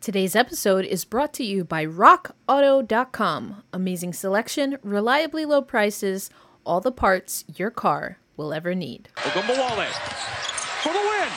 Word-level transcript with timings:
Today's 0.00 0.36
episode 0.36 0.84
is 0.84 1.04
brought 1.04 1.34
to 1.34 1.44
you 1.44 1.64
by 1.64 1.84
RockAuto.com. 1.84 3.64
Amazing 3.72 4.12
selection, 4.12 4.78
reliably 4.84 5.44
low 5.44 5.60
prices, 5.60 6.30
all 6.64 6.80
the 6.80 6.92
parts 6.92 7.44
your 7.56 7.72
car 7.72 8.18
will 8.36 8.54
ever 8.54 8.76
need. 8.76 9.08
Ogunbowale 9.16 9.90
for 10.82 10.92
the 10.92 11.00
win. 11.00 11.28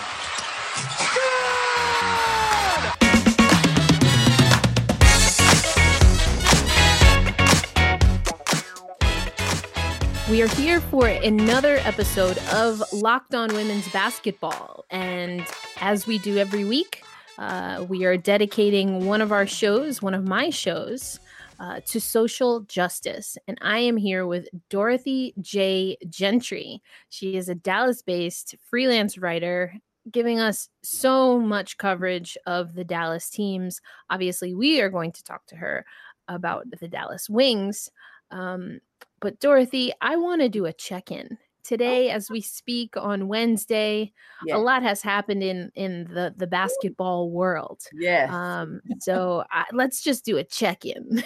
We 10.30 10.44
are 10.44 10.48
here 10.50 10.80
for 10.82 11.08
another 11.08 11.78
episode 11.80 12.38
of 12.54 12.84
Locked 12.94 13.34
On 13.34 13.54
Women's 13.56 13.92
Basketball. 13.92 14.86
And 14.92 15.44
as 15.82 16.06
we 16.06 16.20
do 16.20 16.38
every 16.38 16.64
week, 16.64 17.04
uh, 17.42 17.84
we 17.90 18.06
are 18.06 18.18
dedicating 18.18 19.08
one 19.08 19.20
of 19.20 19.32
our 19.32 19.48
shows, 19.48 20.00
one 20.00 20.14
of 20.14 20.28
my 20.28 20.52
shows, 20.52 21.20
uh, 21.60 21.80
to 21.88 22.00
social 22.00 22.60
justice. 22.62 23.36
And 23.48 23.58
I 23.62 23.80
am 23.80 23.98
here 23.98 24.28
with 24.28 24.48
Dorothy 24.70 25.34
J. 25.42 25.98
Gentry. 26.08 26.84
She 27.10 27.36
is 27.36 27.50
a 27.50 27.56
Dallas 27.56 28.04
based 28.04 28.54
freelance 28.70 29.18
writer 29.18 29.74
giving 30.12 30.40
us 30.40 30.70
so 30.84 31.40
much 31.40 31.80
coverage 31.80 32.38
of 32.46 32.76
the 32.76 32.84
Dallas 32.84 33.28
teams. 33.28 33.82
Obviously, 34.12 34.54
we 34.54 34.80
are 34.80 34.90
going 34.90 35.12
to 35.12 35.24
talk 35.24 35.44
to 35.48 35.56
her 35.56 35.84
about 36.28 36.66
the 36.80 36.88
Dallas 36.88 37.28
Wings. 37.28 37.90
Um, 38.30 38.82
but 39.20 39.40
Dorothy, 39.40 39.94
I 40.00 40.16
want 40.18 40.42
to 40.42 40.50
do 40.50 40.66
a 40.66 40.74
check 40.74 41.12
in 41.12 41.40
today 41.64 42.10
as 42.10 42.30
we 42.30 42.42
speak 42.42 42.96
on 42.98 43.28
Wednesday. 43.28 44.12
Yeah. 44.46 44.58
A 44.58 44.60
lot 44.60 44.84
has 44.84 45.02
happened 45.02 45.44
in 45.44 45.72
in 45.76 46.06
the 46.06 46.34
the 46.36 46.48
basketball 46.48 47.30
world. 47.30 47.82
Yes. 47.94 48.32
Um, 48.32 48.82
so 49.00 49.44
I, 49.52 49.66
let's 49.72 50.02
just 50.02 50.26
do 50.26 50.38
a 50.38 50.44
check 50.44 50.86
in. 50.86 51.24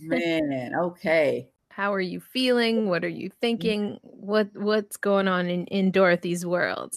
Man, 0.00 0.72
okay. 0.78 1.48
How 1.68 1.94
are 1.94 2.00
you 2.00 2.20
feeling? 2.20 2.88
What 2.88 3.02
are 3.02 3.08
you 3.08 3.30
thinking? 3.40 3.98
What 4.02 4.48
what's 4.54 4.96
going 4.96 5.26
on 5.26 5.48
in 5.48 5.66
in 5.66 5.90
Dorothy's 5.90 6.44
world? 6.44 6.94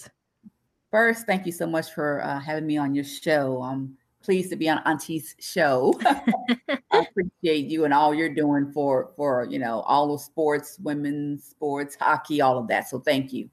First, 0.92 1.26
thank 1.26 1.46
you 1.46 1.52
so 1.52 1.68
much 1.68 1.92
for 1.94 2.24
uh, 2.24 2.40
having 2.40 2.68
me 2.68 2.78
on 2.78 2.96
your 2.96 3.04
show. 3.04 3.62
I'm 3.64 3.98
pleased 4.26 4.50
to 4.50 4.56
be 4.56 4.68
on 4.68 4.80
Auntie's 4.86 5.36
show. 5.40 5.94
I 6.04 6.80
appreciate 6.92 7.68
you 7.68 7.86
and 7.86 7.94
all 7.94 8.14
you're 8.14 8.34
doing 8.34 8.72
for 8.72 9.12
for 9.16 9.46
you 9.50 9.60
know 9.60 9.82
all 9.82 10.12
the 10.12 10.24
sports, 10.24 10.78
women's 10.80 11.46
sports, 11.46 11.96
hockey, 12.00 12.42
all 12.42 12.58
of 12.58 12.68
that. 12.68 12.90
So 12.90 13.00
thank 13.00 13.32
you 13.32 13.50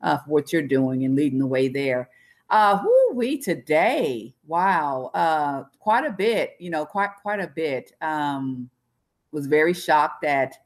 uh, 0.00 0.18
for 0.18 0.30
what 0.30 0.52
you're 0.52 0.62
doing 0.62 1.04
and 1.04 1.14
leading 1.14 1.38
the 1.38 1.46
way 1.46 1.68
there. 1.68 2.08
Uh, 2.48 2.78
who 2.78 3.12
we 3.14 3.38
today? 3.38 4.34
Wow, 4.46 5.10
uh, 5.14 5.64
quite 5.78 6.06
a 6.06 6.12
bit. 6.12 6.56
You 6.58 6.70
know, 6.70 6.86
quite 6.86 7.10
quite 7.20 7.40
a 7.40 7.48
bit. 7.48 7.92
Um, 8.00 8.70
was 9.32 9.46
very 9.46 9.74
shocked 9.74 10.24
at 10.24 10.56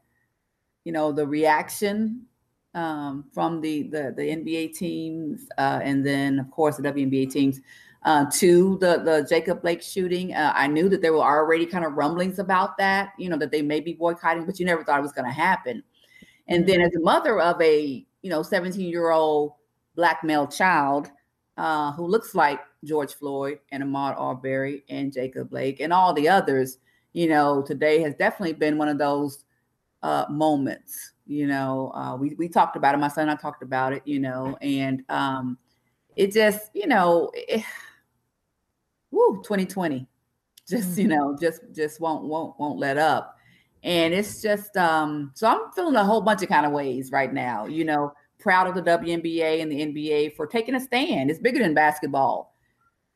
you 0.85 0.91
know 0.91 1.11
the 1.11 1.27
reaction 1.27 2.25
um, 2.73 3.25
from 3.33 3.61
the, 3.61 3.83
the 3.83 4.13
the 4.15 4.23
NBA 4.23 4.73
teams, 4.75 5.47
uh, 5.57 5.79
and 5.83 6.05
then 6.05 6.39
of 6.39 6.49
course 6.51 6.77
the 6.77 6.83
WNBA 6.83 7.31
teams 7.31 7.59
uh, 8.03 8.25
to 8.31 8.77
the 8.79 8.99
the 9.03 9.25
Jacob 9.29 9.61
Blake 9.61 9.81
shooting. 9.81 10.33
Uh, 10.33 10.53
I 10.55 10.67
knew 10.67 10.89
that 10.89 11.01
there 11.01 11.13
were 11.13 11.19
already 11.19 11.65
kind 11.65 11.85
of 11.85 11.93
rumblings 11.93 12.39
about 12.39 12.77
that, 12.77 13.13
you 13.17 13.29
know, 13.29 13.37
that 13.37 13.51
they 13.51 13.61
may 13.61 13.79
be 13.79 13.93
boycotting, 13.93 14.45
but 14.45 14.59
you 14.59 14.65
never 14.65 14.83
thought 14.83 14.99
it 14.99 15.03
was 15.03 15.11
going 15.11 15.27
to 15.27 15.33
happen. 15.33 15.83
And 16.47 16.67
then, 16.67 16.81
as 16.81 16.95
a 16.95 16.99
mother 16.99 17.39
of 17.39 17.61
a 17.61 18.05
you 18.21 18.29
know 18.29 18.43
17 18.43 18.81
year 18.81 19.11
old 19.11 19.53
black 19.95 20.23
male 20.23 20.47
child 20.47 21.11
uh, 21.57 21.91
who 21.93 22.07
looks 22.07 22.33
like 22.33 22.59
George 22.83 23.13
Floyd 23.13 23.59
and 23.71 23.83
Ahmaud 23.83 24.19
Arbery 24.19 24.83
and 24.89 25.13
Jacob 25.13 25.49
Blake 25.49 25.79
and 25.79 25.93
all 25.93 26.13
the 26.13 26.27
others, 26.27 26.77
you 27.13 27.27
know, 27.27 27.61
today 27.61 28.01
has 28.01 28.15
definitely 28.15 28.53
been 28.53 28.77
one 28.77 28.87
of 28.87 28.97
those 28.97 29.43
uh, 30.01 30.25
moments. 30.29 31.11
You 31.27 31.45
know, 31.45 31.91
uh, 31.93 32.15
we 32.15 32.33
we 32.33 32.49
talked 32.49 32.75
about 32.75 32.95
it. 32.95 32.97
My 32.97 33.09
son 33.09 33.29
and 33.29 33.31
I 33.31 33.35
talked 33.35 33.61
about 33.61 33.93
it. 33.93 34.01
You 34.05 34.19
know, 34.19 34.57
and 34.59 35.03
um, 35.09 35.59
it 36.15 36.31
just 36.31 36.71
you 36.73 36.87
know. 36.87 37.29
It, 37.35 37.63
woo 39.11 39.41
2020 39.43 40.07
just 40.67 40.97
you 40.97 41.07
know 41.07 41.37
just 41.39 41.61
just 41.73 41.99
won't 41.99 42.23
won't 42.23 42.59
won't 42.59 42.79
let 42.79 42.97
up. 42.97 43.37
And 43.83 44.13
it's 44.13 44.41
just 44.41 44.77
um 44.77 45.31
so 45.33 45.47
i'm 45.47 45.71
feeling 45.75 45.95
a 45.95 46.03
whole 46.03 46.21
bunch 46.21 46.43
of 46.43 46.49
kind 46.49 46.65
of 46.65 46.71
ways 46.71 47.11
right 47.11 47.33
now 47.33 47.65
you 47.65 47.83
know 47.83 48.13
proud 48.39 48.67
of 48.67 48.73
the 48.73 48.81
WNBA 48.81 49.61
and 49.61 49.71
the 49.71 49.85
NBA 49.85 50.35
for 50.35 50.47
taking 50.47 50.73
a 50.73 50.79
stand. 50.79 51.29
It's 51.29 51.39
bigger 51.39 51.59
than 51.59 51.73
basketball 51.73 52.55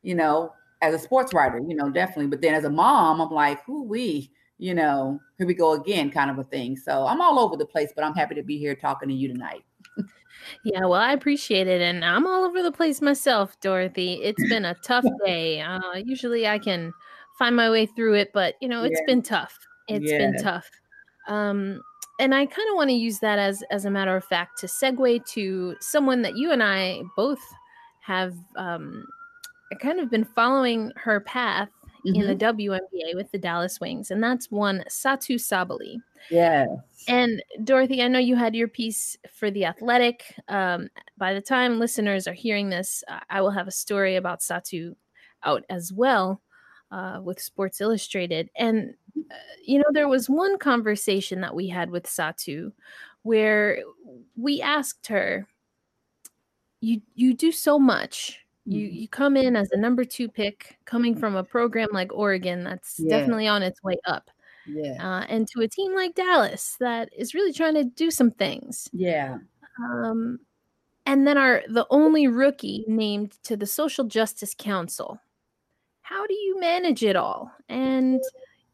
you 0.02 0.14
know 0.14 0.52
as 0.82 0.94
a 0.94 0.98
sports 0.98 1.32
writer 1.32 1.58
you 1.58 1.74
know 1.74 1.90
definitely. 1.90 2.26
But 2.26 2.42
then 2.42 2.54
as 2.54 2.64
a 2.64 2.70
mom 2.70 3.20
i'm 3.20 3.30
like 3.30 3.64
who 3.64 3.84
we? 3.84 4.30
You 4.58 4.74
know 4.74 5.20
here 5.38 5.46
we 5.46 5.54
go 5.54 5.72
again 5.72 6.10
kind 6.10 6.30
of 6.30 6.38
a 6.38 6.44
thing. 6.44 6.76
So 6.76 7.06
i'm 7.06 7.20
all 7.20 7.38
over 7.38 7.56
the 7.56 7.66
place 7.66 7.92
but 7.94 8.04
i'm 8.04 8.14
happy 8.14 8.34
to 8.34 8.42
be 8.42 8.58
here 8.58 8.74
talking 8.74 9.08
to 9.08 9.14
you 9.14 9.28
tonight 9.28 9.64
Yeah, 10.62 10.80
well, 10.86 11.00
I 11.00 11.12
appreciate 11.12 11.66
it, 11.66 11.80
and 11.80 12.04
I'm 12.04 12.26
all 12.26 12.44
over 12.44 12.62
the 12.62 12.72
place 12.72 13.00
myself, 13.00 13.58
Dorothy. 13.60 14.14
It's 14.22 14.42
been 14.50 14.64
a 14.64 14.74
tough 14.74 15.04
day. 15.24 15.60
Uh, 15.60 15.96
usually, 15.96 16.46
I 16.46 16.58
can 16.58 16.92
find 17.38 17.54
my 17.54 17.70
way 17.70 17.86
through 17.86 18.14
it, 18.14 18.32
but 18.32 18.54
you 18.60 18.68
know, 18.68 18.84
it's 18.84 19.00
Yeah. 19.00 19.06
been 19.06 19.22
tough. 19.22 19.58
It's 19.88 20.12
been 20.12 20.36
tough. 20.42 20.68
Um, 21.28 21.82
and 22.18 22.34
I 22.34 22.46
kind 22.46 22.68
of 22.70 22.76
want 22.76 22.88
to 22.90 22.94
use 22.96 23.18
that 23.20 23.38
as 23.38 23.62
as 23.70 23.84
a 23.84 23.90
matter 23.90 24.16
of 24.16 24.24
fact 24.24 24.58
to 24.60 24.66
segue 24.66 25.26
to 25.26 25.76
someone 25.80 26.22
that 26.22 26.36
you 26.36 26.50
and 26.50 26.62
I 26.62 27.02
both 27.16 27.40
have 28.00 28.34
um, 28.56 29.04
kind 29.80 30.00
of 30.00 30.10
been 30.10 30.24
following 30.24 30.92
her 30.96 31.20
path 31.20 31.68
in 32.14 32.26
the 32.26 32.36
WNBA 32.36 33.14
with 33.14 33.30
the 33.32 33.38
Dallas 33.38 33.80
Wings, 33.80 34.10
and 34.10 34.22
that's 34.22 34.50
one 34.50 34.84
Satou 34.88 35.36
Sabally. 35.36 36.00
yeah 36.30 36.66
And 37.08 37.42
Dorothy, 37.64 38.02
I 38.02 38.08
know 38.08 38.18
you 38.18 38.36
had 38.36 38.54
your 38.54 38.68
piece 38.68 39.16
for 39.32 39.50
The 39.50 39.64
Athletic. 39.64 40.22
Um, 40.48 40.88
by 41.18 41.34
the 41.34 41.40
time 41.40 41.78
listeners 41.78 42.26
are 42.26 42.32
hearing 42.32 42.70
this, 42.70 43.02
uh, 43.08 43.20
I 43.30 43.40
will 43.40 43.50
have 43.50 43.68
a 43.68 43.72
story 43.72 44.16
about 44.16 44.40
Satou 44.40 44.94
out 45.42 45.64
as 45.68 45.92
well 45.92 46.42
uh, 46.90 47.20
with 47.22 47.40
Sports 47.40 47.80
Illustrated. 47.80 48.50
And, 48.56 48.94
uh, 49.30 49.34
you 49.64 49.78
know, 49.78 49.90
there 49.92 50.08
was 50.08 50.28
one 50.28 50.58
conversation 50.58 51.40
that 51.40 51.54
we 51.54 51.68
had 51.68 51.90
with 51.90 52.04
Satou 52.04 52.72
where 53.22 53.82
we 54.36 54.62
asked 54.62 55.08
her, 55.08 55.46
you, 56.80 57.00
you 57.14 57.34
do 57.34 57.50
so 57.50 57.78
much. 57.78 58.45
You, 58.66 58.88
Mhm. 58.88 58.94
you 59.00 59.08
come 59.08 59.36
in 59.36 59.54
as 59.56 59.70
a 59.72 59.76
number 59.76 60.04
two 60.04 60.28
pick, 60.28 60.76
coming 60.84 61.16
from 61.16 61.36
a 61.36 61.44
program 61.44 61.88
like 61.92 62.12
Oregon 62.12 62.64
that's 62.64 62.98
Yeah. 62.98 63.18
definitely 63.18 63.46
on 63.48 63.62
its 63.62 63.82
way 63.82 63.96
up 64.06 64.30
yeah 64.68 64.94
uh, 65.20 65.24
and 65.28 65.46
to 65.48 65.60
a 65.60 65.68
team 65.68 65.94
like 65.94 66.14
Dallas 66.16 66.76
that 66.80 67.08
is 67.16 67.34
really 67.34 67.52
trying 67.52 67.74
to 67.74 67.84
do 67.84 68.10
some 68.10 68.32
things. 68.32 68.88
yeah 68.92 69.38
Um, 69.78 70.40
and 71.06 71.24
then 71.26 71.38
are 71.38 71.62
the 71.68 71.86
only 71.90 72.26
rookie 72.26 72.84
named 72.88 73.32
to 73.44 73.56
the 73.56 73.66
Social 73.66 74.04
Justice 74.04 74.54
Council. 74.58 75.20
How 76.02 76.26
do 76.26 76.34
you 76.34 76.58
manage 76.58 77.04
it 77.04 77.14
all? 77.16 77.52
And 77.68 78.20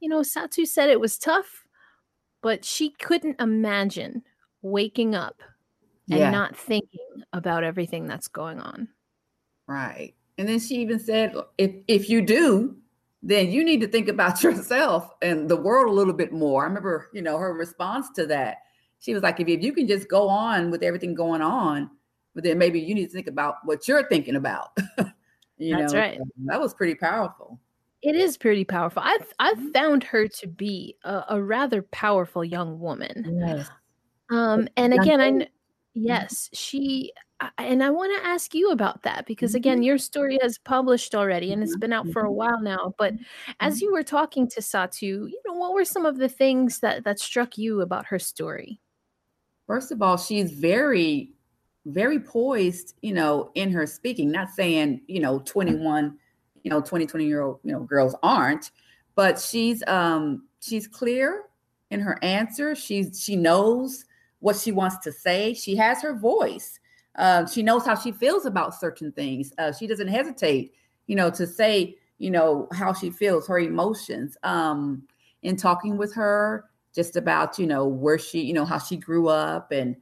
you 0.00 0.08
know, 0.08 0.20
Satou 0.22 0.66
said 0.66 0.88
it 0.90 0.98
was 1.00 1.18
tough, 1.18 1.66
but 2.40 2.64
she 2.64 2.90
couldn't 2.90 3.40
imagine 3.40 4.22
waking 4.62 5.14
up 5.14 5.42
and 6.10 6.18
yeah 6.20 6.30
not 6.30 6.56
thinking 6.56 7.22
about 7.34 7.64
everything 7.64 8.06
that's 8.06 8.28
going 8.28 8.60
on. 8.60 8.88
Right. 9.66 10.14
And 10.38 10.48
then 10.48 10.58
she 10.60 10.76
even 10.76 10.98
said, 10.98 11.34
if 11.58 11.72
if 11.88 12.08
you 12.08 12.22
do, 12.22 12.76
then 13.22 13.50
you 13.50 13.64
need 13.64 13.80
to 13.80 13.86
think 13.86 14.08
about 14.08 14.42
yourself 14.42 15.10
and 15.22 15.48
the 15.48 15.56
world 15.56 15.88
a 15.88 15.94
little 15.94 16.12
bit 16.12 16.32
more. 16.32 16.62
I 16.62 16.66
remember, 16.66 17.08
you 17.12 17.22
know, 17.22 17.38
her 17.38 17.52
response 17.52 18.10
to 18.16 18.26
that. 18.26 18.58
She 18.98 19.14
was 19.14 19.22
like, 19.22 19.40
if, 19.40 19.48
if 19.48 19.62
you 19.62 19.72
can 19.72 19.88
just 19.88 20.08
go 20.08 20.28
on 20.28 20.70
with 20.70 20.82
everything 20.82 21.14
going 21.14 21.42
on, 21.42 21.90
but 22.34 22.44
then 22.44 22.58
maybe 22.58 22.80
you 22.80 22.94
need 22.94 23.06
to 23.06 23.12
think 23.12 23.26
about 23.26 23.56
what 23.64 23.86
you're 23.88 24.08
thinking 24.08 24.36
about. 24.36 24.76
you 25.58 25.76
That's 25.76 25.92
know, 25.92 25.98
right. 25.98 26.20
that 26.46 26.60
was 26.60 26.72
pretty 26.72 26.94
powerful. 26.94 27.60
It 28.02 28.16
is 28.16 28.36
pretty 28.36 28.64
powerful. 28.64 29.02
I've 29.04 29.32
I've 29.38 29.72
found 29.72 30.02
her 30.04 30.26
to 30.26 30.48
be 30.48 30.96
a, 31.04 31.24
a 31.30 31.42
rather 31.42 31.82
powerful 31.82 32.44
young 32.44 32.80
woman. 32.80 33.38
Yes. 33.38 33.68
Um, 34.28 34.66
and 34.76 34.92
again, 34.92 35.20
I 35.20 35.46
yes, 35.94 36.48
she 36.52 37.12
and 37.58 37.82
I 37.82 37.90
want 37.90 38.16
to 38.16 38.28
ask 38.28 38.54
you 38.54 38.70
about 38.70 39.02
that 39.02 39.26
because 39.26 39.54
Mm-hmm. 39.54 39.56
again, 39.56 39.82
your 39.82 39.98
story 39.98 40.38
has 40.42 40.58
published 40.58 41.14
already 41.14 41.52
and 41.52 41.62
it's 41.62 41.76
been 41.76 41.92
out 41.92 42.08
for 42.08 42.22
a 42.22 42.32
while 42.32 42.60
now. 42.62 42.94
But 42.98 43.14
as 43.60 43.80
Mm-hmm. 43.80 43.82
you 43.82 43.92
were 43.92 44.04
talking 44.04 44.48
to 44.50 44.60
Satou, 44.60 45.02
you 45.28 45.40
know, 45.46 45.54
what 45.54 45.74
were 45.74 45.84
some 45.84 46.06
of 46.06 46.18
the 46.18 46.28
things 46.28 46.80
that 46.80 47.04
that 47.04 47.18
struck 47.18 47.58
you 47.58 47.80
about 47.80 48.06
her 48.06 48.18
story? 48.18 48.80
First 49.66 49.92
of 49.92 50.02
all, 50.02 50.16
she's 50.16 50.52
very, 50.52 51.32
very 51.86 52.20
poised, 52.20 52.94
you 53.02 53.14
know, 53.14 53.50
in 53.54 53.70
her 53.72 53.86
speaking, 53.86 54.30
not 54.30 54.50
saying, 54.50 55.02
you 55.06 55.20
know, 55.20 55.40
21, 55.40 56.18
you 56.62 56.70
know, 56.70 56.80
20, 56.80 57.06
20 57.06 57.26
year 57.26 57.42
old, 57.42 57.60
you 57.64 57.72
know, 57.72 57.80
girls 57.80 58.14
aren't, 58.22 58.70
but 59.14 59.38
she's 59.38 59.82
um 59.86 60.46
she's 60.60 60.86
clear 60.86 61.44
in 61.90 62.00
her 62.00 62.18
answer. 62.22 62.74
She's 62.74 63.20
she 63.22 63.36
knows 63.36 64.04
what 64.42 64.56
she 64.56 64.72
wants 64.72 64.98
to 64.98 65.12
say. 65.12 65.54
She 65.54 65.76
has 65.76 66.02
her 66.02 66.18
voice. 66.18 66.80
Uh, 67.14 67.46
she 67.46 67.62
knows 67.62 67.86
how 67.86 67.94
she 67.94 68.10
feels 68.10 68.44
about 68.44 68.78
certain 68.78 69.12
things. 69.12 69.52
Uh, 69.56 69.72
she 69.72 69.86
doesn't 69.86 70.08
hesitate, 70.08 70.74
you 71.06 71.14
know, 71.14 71.30
to 71.30 71.46
say, 71.46 71.96
you 72.18 72.30
know, 72.30 72.66
how 72.72 72.92
she 72.92 73.08
feels, 73.08 73.46
her 73.46 73.60
emotions. 73.60 74.36
Um, 74.42 75.04
in 75.42 75.56
talking 75.56 75.96
with 75.96 76.12
her, 76.14 76.64
just 76.94 77.16
about, 77.16 77.58
you 77.58 77.66
know, 77.66 77.86
where 77.86 78.18
she, 78.18 78.40
you 78.40 78.52
know, 78.52 78.64
how 78.64 78.78
she 78.78 78.96
grew 78.96 79.28
up 79.28 79.70
and 79.72 79.96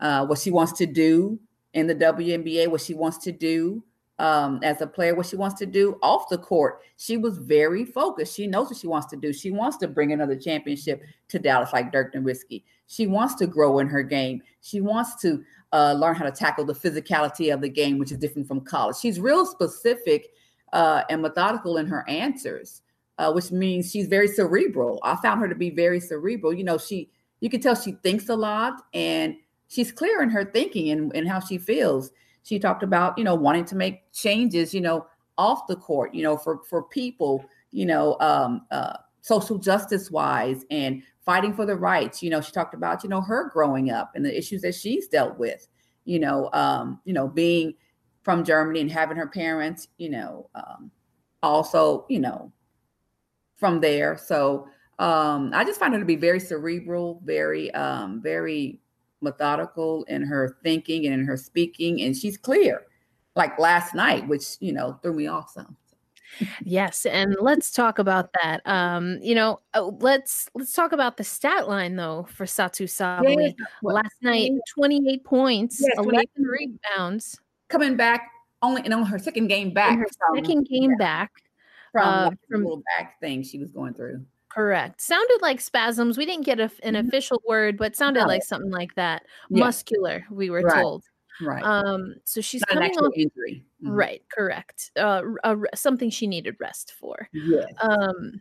uh, 0.00 0.26
what 0.26 0.38
she 0.38 0.50
wants 0.50 0.72
to 0.72 0.86
do 0.86 1.38
in 1.72 1.86
the 1.86 1.94
WNBA, 1.94 2.68
what 2.68 2.80
she 2.80 2.94
wants 2.94 3.18
to 3.18 3.32
do 3.32 3.82
um, 4.18 4.60
as 4.62 4.80
a 4.80 4.86
player, 4.86 5.14
what 5.14 5.26
she 5.26 5.36
wants 5.36 5.58
to 5.58 5.66
do 5.66 5.98
off 6.02 6.28
the 6.28 6.38
court. 6.38 6.80
She 6.96 7.16
was 7.16 7.38
very 7.38 7.84
focused. 7.84 8.34
She 8.34 8.46
knows 8.46 8.68
what 8.68 8.78
she 8.78 8.86
wants 8.86 9.08
to 9.08 9.16
do. 9.16 9.32
She 9.32 9.50
wants 9.50 9.76
to 9.78 9.88
bring 9.88 10.12
another 10.12 10.36
championship 10.36 11.02
to 11.28 11.38
Dallas 11.38 11.72
like 11.72 11.92
Dirk 11.92 12.14
Nowitzki. 12.14 12.62
She 12.86 13.06
wants 13.06 13.34
to 13.36 13.46
grow 13.46 13.78
in 13.78 13.88
her 13.88 14.02
game. 14.02 14.42
She 14.62 14.80
wants 14.80 15.20
to 15.22 15.44
uh, 15.72 15.92
learn 15.94 16.14
how 16.14 16.24
to 16.24 16.30
tackle 16.30 16.64
the 16.64 16.74
physicality 16.74 17.52
of 17.52 17.60
the 17.60 17.68
game, 17.68 17.98
which 17.98 18.12
is 18.12 18.18
different 18.18 18.48
from 18.48 18.62
college. 18.62 18.96
She's 18.96 19.20
real 19.20 19.44
specific 19.44 20.28
uh, 20.72 21.02
and 21.10 21.22
methodical 21.22 21.76
in 21.76 21.86
her 21.86 22.08
answers, 22.08 22.82
uh, 23.18 23.32
which 23.32 23.50
means 23.50 23.90
she's 23.90 24.06
very 24.06 24.28
cerebral. 24.28 24.98
I 25.02 25.16
found 25.16 25.40
her 25.40 25.48
to 25.48 25.54
be 25.54 25.70
very 25.70 26.00
cerebral. 26.00 26.54
You 26.54 26.64
know, 26.64 26.78
she 26.78 27.10
you 27.40 27.50
can 27.50 27.60
tell 27.60 27.74
she 27.74 27.92
thinks 28.02 28.28
a 28.28 28.36
lot 28.36 28.82
and 28.94 29.36
she's 29.68 29.92
clear 29.92 30.22
in 30.22 30.30
her 30.30 30.44
thinking 30.44 30.90
and, 30.90 31.14
and 31.14 31.28
how 31.28 31.40
she 31.40 31.58
feels. 31.58 32.10
She 32.46 32.60
talked 32.60 32.84
about, 32.84 33.18
you 33.18 33.24
know, 33.24 33.34
wanting 33.34 33.64
to 33.64 33.74
make 33.74 34.12
changes, 34.12 34.72
you 34.72 34.80
know, 34.80 35.08
off 35.36 35.66
the 35.66 35.74
court, 35.74 36.14
you 36.14 36.22
know, 36.22 36.36
for 36.36 36.62
for 36.62 36.84
people, 36.84 37.44
you 37.72 37.84
know, 37.86 38.16
um, 38.20 38.64
uh, 38.70 38.98
social 39.20 39.58
justice 39.58 40.12
wise 40.12 40.64
and 40.70 41.02
fighting 41.24 41.52
for 41.52 41.66
the 41.66 41.74
rights. 41.74 42.22
You 42.22 42.30
know, 42.30 42.40
she 42.40 42.52
talked 42.52 42.72
about, 42.72 43.02
you 43.02 43.10
know, 43.10 43.20
her 43.20 43.50
growing 43.50 43.90
up 43.90 44.12
and 44.14 44.24
the 44.24 44.38
issues 44.38 44.62
that 44.62 44.76
she's 44.76 45.08
dealt 45.08 45.36
with, 45.36 45.66
you 46.04 46.20
know, 46.20 46.48
um, 46.52 47.00
you 47.04 47.12
know, 47.12 47.26
being 47.26 47.74
from 48.22 48.44
Germany 48.44 48.80
and 48.80 48.92
having 48.92 49.16
her 49.16 49.26
parents, 49.26 49.88
you 49.98 50.10
know, 50.10 50.48
um, 50.54 50.92
also, 51.42 52.06
you 52.08 52.20
know, 52.20 52.52
from 53.56 53.80
there. 53.80 54.16
So 54.16 54.68
um, 55.00 55.50
I 55.52 55.64
just 55.64 55.80
find 55.80 55.92
her 55.94 55.98
to 55.98 56.06
be 56.06 56.14
very 56.14 56.38
cerebral, 56.38 57.20
very, 57.24 57.72
um, 57.72 58.22
very 58.22 58.80
methodical 59.26 60.04
in 60.04 60.22
her 60.22 60.56
thinking 60.62 61.06
and 61.06 61.14
in 61.14 61.26
her 61.26 61.36
speaking, 61.36 62.00
and 62.02 62.16
she's 62.16 62.36
clear. 62.36 62.82
Like 63.34 63.58
last 63.58 63.94
night, 63.94 64.26
which 64.28 64.56
you 64.60 64.72
know 64.72 64.98
threw 65.02 65.12
me 65.12 65.26
off 65.26 65.50
some. 65.50 65.76
yes, 66.64 67.04
and 67.06 67.36
let's 67.40 67.70
talk 67.70 67.98
about 67.98 68.30
that. 68.42 68.66
Um, 68.66 69.18
you 69.20 69.34
know, 69.34 69.58
uh, 69.74 69.82
let's 70.00 70.48
let's 70.54 70.72
talk 70.72 70.92
about 70.92 71.16
the 71.16 71.24
stat 71.24 71.68
line 71.68 71.96
though 71.96 72.26
for 72.30 72.46
Satou 72.46 72.88
Sabally. 72.88 73.54
Yes. 73.58 73.68
Last 73.82 74.14
night, 74.22 74.52
28 74.74 75.24
points, 75.24 75.82
yes, 75.82 75.98
11 75.98 76.26
rebounds. 76.38 77.38
Coming 77.68 77.96
back 77.96 78.30
only 78.62 78.84
in 78.84 78.92
her 78.92 79.18
second 79.18 79.48
game 79.48 79.72
back. 79.72 79.92
In 79.92 79.98
her 79.98 80.06
second 80.34 80.66
game 80.68 80.92
yeah. 80.92 80.96
back 80.98 81.32
from, 81.92 82.08
uh, 82.08 82.30
from 82.48 82.62
little 82.62 82.82
back 82.96 83.20
thing 83.20 83.42
she 83.42 83.58
was 83.58 83.70
going 83.70 83.94
through. 83.94 84.24
Correct. 84.56 85.02
Sounded 85.02 85.38
like 85.42 85.60
spasms. 85.60 86.16
We 86.16 86.24
didn't 86.24 86.46
get 86.46 86.58
a, 86.58 86.70
an 86.82 86.94
mm-hmm. 86.94 87.08
official 87.08 87.42
word, 87.46 87.76
but 87.76 87.94
sounded 87.94 88.20
no. 88.20 88.26
like 88.26 88.42
something 88.42 88.70
like 88.70 88.94
that. 88.94 89.24
Yeah. 89.50 89.64
Muscular, 89.64 90.24
we 90.30 90.48
were 90.48 90.62
right. 90.62 90.80
told. 90.80 91.04
Right. 91.42 91.62
Um. 91.62 92.14
So 92.24 92.40
she's 92.40 92.62
Not 92.62 92.80
coming 92.80 92.92
off 92.92 93.12
injury. 93.14 93.66
Mm-hmm. 93.84 93.90
Right. 93.90 94.22
Correct. 94.34 94.92
Uh, 94.96 95.22
a, 95.44 95.56
something 95.74 96.08
she 96.08 96.26
needed 96.26 96.56
rest 96.58 96.94
for. 96.98 97.28
Yes. 97.34 97.66
Um. 97.80 98.40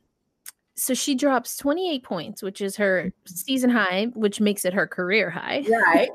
So 0.78 0.94
she 0.94 1.16
drops 1.16 1.58
28 1.58 2.04
points, 2.04 2.42
which 2.42 2.62
is 2.62 2.78
her 2.78 3.08
mm-hmm. 3.08 3.36
season 3.36 3.70
high, 3.70 4.08
which 4.14 4.40
makes 4.40 4.64
it 4.64 4.74
her 4.74 4.88
career 4.88 5.30
high. 5.30 5.66
Right. 5.70 6.10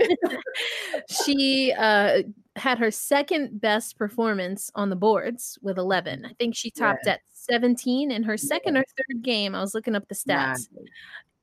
she 1.26 1.74
uh 1.78 2.22
had 2.60 2.78
her 2.78 2.90
second 2.90 3.60
best 3.60 3.98
performance 3.98 4.70
on 4.74 4.90
the 4.90 4.96
boards 4.96 5.58
with 5.62 5.78
11. 5.78 6.24
I 6.24 6.32
think 6.34 6.54
she 6.54 6.70
topped 6.70 7.06
yeah. 7.06 7.14
at 7.14 7.20
17 7.32 8.10
in 8.10 8.22
her 8.22 8.36
second 8.36 8.76
or 8.76 8.84
third 8.96 9.22
game. 9.22 9.54
I 9.54 9.60
was 9.60 9.74
looking 9.74 9.96
up 9.96 10.08
the 10.08 10.14
stats. 10.14 10.68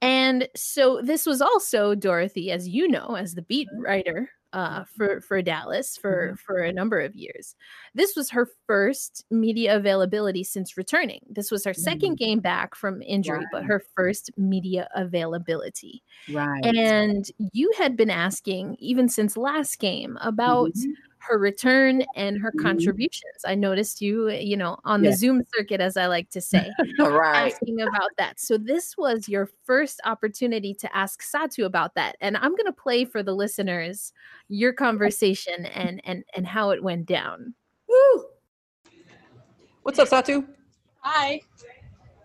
And 0.02 0.48
so 0.56 1.02
this 1.02 1.26
was 1.26 1.42
also 1.42 1.96
Dorothy, 1.96 2.52
as 2.52 2.68
you 2.68 2.88
know, 2.88 3.16
as 3.16 3.34
the 3.34 3.42
beat 3.42 3.68
mm-hmm. 3.70 3.84
writer 3.84 4.30
uh, 4.54 4.84
for 4.96 5.22
for 5.22 5.42
Dallas 5.42 5.98
for 5.98 6.28
mm-hmm. 6.28 6.36
for 6.36 6.60
a 6.60 6.72
number 6.72 7.02
of 7.02 7.16
years. 7.16 7.56
This 7.96 8.16
was 8.16 8.30
her 8.30 8.48
first 8.66 9.26
media 9.30 9.76
availability 9.76 10.44
since 10.44 10.78
returning. 10.78 11.22
This 11.30 11.52
was 11.52 11.66
her 11.66 11.72
mm-hmm. 11.72 11.82
second 11.82 12.18
game 12.18 12.40
back 12.40 12.76
from 12.76 13.02
injury, 13.02 13.40
right. 13.40 13.48
but 13.52 13.66
her 13.66 13.82
first 13.96 14.32
media 14.38 14.88
availability. 14.96 16.04
Right. 16.32 16.64
And 16.64 17.30
you 17.52 17.72
had 17.78 17.98
been 17.98 18.12
asking 18.12 18.78
even 18.80 19.10
since 19.10 19.36
last 19.36 19.80
game 19.80 20.18
about 20.22 20.70
mm-hmm 20.70 20.92
her 21.28 21.38
return 21.38 22.04
and 22.16 22.40
her 22.40 22.52
mm-hmm. 22.52 22.66
contributions. 22.66 23.44
I 23.46 23.56
noticed 23.56 24.02
you, 24.02 24.30
you 24.30 24.58
know, 24.58 24.78
on 24.84 25.02
the 25.02 25.14
Zoom 25.14 25.44
circuit, 25.56 25.82
as 25.82 25.98
I 25.98 26.08
like 26.08 26.30
to 26.32 26.42
say, 26.42 26.72
right. 27.00 27.52
asking 27.52 27.82
about 27.82 28.12
that. 28.18 28.40
So 28.40 28.58
this 28.58 28.98
was 28.98 29.28
your 29.28 29.50
first 29.64 30.02
opportunity 30.06 30.74
to 30.76 30.96
ask 30.96 31.24
Satou 31.24 31.66
about 31.66 31.96
that, 31.96 32.18
and 32.22 32.38
I'm 32.38 32.52
going 32.52 32.66
to 32.66 32.74
play 32.74 33.06
for 33.06 33.24
the 33.24 33.34
listeners 33.34 34.14
your 34.50 34.74
conversation 34.74 35.66
and 35.66 36.02
and 36.06 36.24
and 36.36 36.48
how 36.48 36.72
it 36.72 36.82
went 36.82 37.06
down. 37.06 37.54
Woo! 37.88 38.26
What's 39.84 40.00
up, 40.00 40.08
Satou? 40.10 40.46
Hi. 41.02 41.42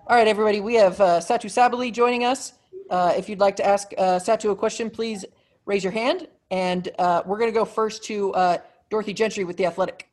All 0.08 0.16
right, 0.16 0.26
everybody. 0.26 0.60
We 0.60 0.74
have 0.74 1.00
uh, 1.00 1.20
Satou 1.20 1.46
Sabally 1.46 1.92
joining 1.92 2.24
us. 2.24 2.54
Uh, 2.90 3.14
if 3.16 3.28
you'd 3.28 3.38
like 3.38 3.56
to 3.56 3.66
ask 3.66 3.92
uh, 3.96 4.18
Satou 4.18 4.50
a 4.50 4.56
question, 4.56 4.90
please 4.90 5.24
raise 5.64 5.84
your 5.84 5.92
hand. 5.92 6.26
And 6.50 6.90
uh, 6.98 7.22
we're 7.24 7.38
going 7.38 7.50
to 7.50 7.58
go 7.58 7.64
first 7.64 8.04
to 8.04 8.34
uh, 8.34 8.58
Dorothy 8.92 9.14
Gentry 9.14 9.44
with 9.44 9.56
The 9.56 9.64
Athletic. 9.64 10.10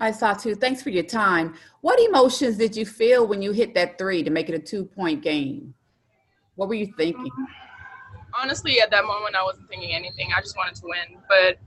Hi, 0.00 0.10
Satou. 0.10 0.60
Thanks 0.60 0.82
for 0.82 0.90
your 0.90 1.04
time. 1.04 1.54
What 1.80 2.00
emotions 2.00 2.56
did 2.56 2.74
you 2.74 2.84
feel 2.84 3.24
when 3.24 3.40
you 3.40 3.52
hit 3.52 3.72
that 3.74 3.96
three 3.96 4.24
to 4.24 4.30
make 4.30 4.48
it 4.48 4.54
a 4.56 4.58
two 4.58 4.84
point 4.84 5.22
game? 5.22 5.72
What 6.56 6.68
were 6.68 6.74
you 6.74 6.92
thinking? 6.96 7.30
Honestly, 8.36 8.80
at 8.80 8.90
that 8.90 9.04
moment, 9.04 9.36
I 9.36 9.44
wasn't 9.44 9.68
thinking 9.68 9.92
anything. 9.92 10.30
I 10.36 10.40
just 10.40 10.56
wanted 10.56 10.74
to 10.74 10.86
win. 10.86 11.22
But 11.28 11.58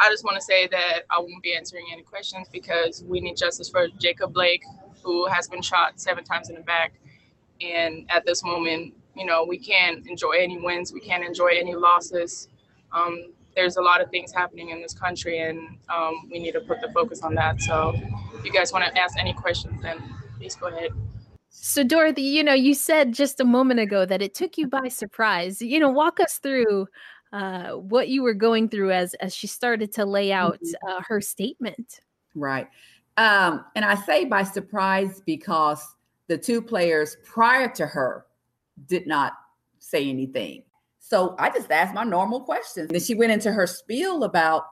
I 0.00 0.08
just 0.08 0.24
want 0.24 0.36
to 0.36 0.42
say 0.42 0.66
that 0.68 1.00
I 1.10 1.18
won't 1.18 1.42
be 1.42 1.54
answering 1.54 1.84
any 1.92 2.02
questions 2.02 2.48
because 2.50 3.04
we 3.06 3.20
need 3.20 3.36
justice 3.36 3.68
for 3.68 3.88
Jacob 3.98 4.32
Blake, 4.32 4.62
who 5.02 5.26
has 5.26 5.48
been 5.48 5.60
shot 5.60 6.00
seven 6.00 6.24
times 6.24 6.48
in 6.48 6.54
the 6.54 6.62
back. 6.62 6.94
And 7.60 8.06
at 8.08 8.24
this 8.24 8.42
moment, 8.42 8.94
you 9.14 9.26
know, 9.26 9.44
we 9.44 9.58
can't 9.58 10.06
enjoy 10.06 10.36
any 10.38 10.56
wins, 10.56 10.94
we 10.94 11.00
can't 11.00 11.22
enjoy 11.22 11.50
any 11.58 11.74
losses. 11.74 12.48
Um, 12.92 13.34
there's 13.54 13.76
a 13.76 13.82
lot 13.82 14.00
of 14.00 14.10
things 14.10 14.32
happening 14.32 14.70
in 14.70 14.80
this 14.82 14.94
country, 14.94 15.40
and 15.40 15.78
um, 15.88 16.28
we 16.30 16.38
need 16.38 16.52
to 16.52 16.60
put 16.60 16.80
the 16.80 16.90
focus 16.92 17.22
on 17.22 17.34
that. 17.34 17.60
So, 17.60 17.94
if 18.34 18.44
you 18.44 18.52
guys 18.52 18.72
want 18.72 18.84
to 18.84 19.00
ask 19.00 19.18
any 19.18 19.32
questions, 19.32 19.80
then 19.82 19.98
please 20.38 20.54
go 20.54 20.68
ahead. 20.68 20.90
So, 21.48 21.82
Dorothy, 21.82 22.22
you 22.22 22.44
know, 22.44 22.54
you 22.54 22.74
said 22.74 23.12
just 23.12 23.40
a 23.40 23.44
moment 23.44 23.80
ago 23.80 24.06
that 24.06 24.22
it 24.22 24.34
took 24.34 24.56
you 24.56 24.68
by 24.68 24.88
surprise. 24.88 25.60
You 25.60 25.80
know, 25.80 25.90
walk 25.90 26.20
us 26.20 26.38
through 26.38 26.86
uh, 27.32 27.72
what 27.72 28.08
you 28.08 28.22
were 28.22 28.34
going 28.34 28.68
through 28.68 28.92
as 28.92 29.14
as 29.14 29.34
she 29.34 29.46
started 29.46 29.92
to 29.92 30.04
lay 30.04 30.32
out 30.32 30.58
mm-hmm. 30.62 30.88
uh, 30.88 31.02
her 31.06 31.20
statement. 31.20 32.00
Right, 32.34 32.68
um, 33.16 33.64
and 33.74 33.84
I 33.84 33.96
say 33.96 34.24
by 34.24 34.44
surprise 34.44 35.20
because 35.26 35.84
the 36.28 36.38
two 36.38 36.62
players 36.62 37.16
prior 37.24 37.68
to 37.74 37.86
her 37.86 38.26
did 38.86 39.06
not 39.06 39.32
say 39.80 40.08
anything. 40.08 40.62
So 41.10 41.34
I 41.40 41.50
just 41.50 41.70
asked 41.72 41.92
my 41.92 42.04
normal 42.04 42.40
questions. 42.40 42.86
And 42.86 42.94
then 42.94 43.02
she 43.02 43.16
went 43.16 43.32
into 43.32 43.50
her 43.50 43.66
spiel 43.66 44.22
about, 44.22 44.66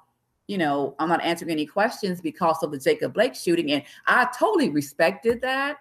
you 0.47 0.57
know, 0.57 0.95
I'm 1.01 1.09
not 1.09 1.25
answering 1.25 1.51
any 1.51 1.67
questions 1.67 2.21
because 2.21 2.63
of 2.63 2.71
the 2.71 2.79
Jacob 2.79 3.13
Blake 3.13 3.35
shooting. 3.35 3.73
And 3.73 3.83
I 4.07 4.29
totally 4.39 4.71
respected 4.71 5.43
that. 5.43 5.79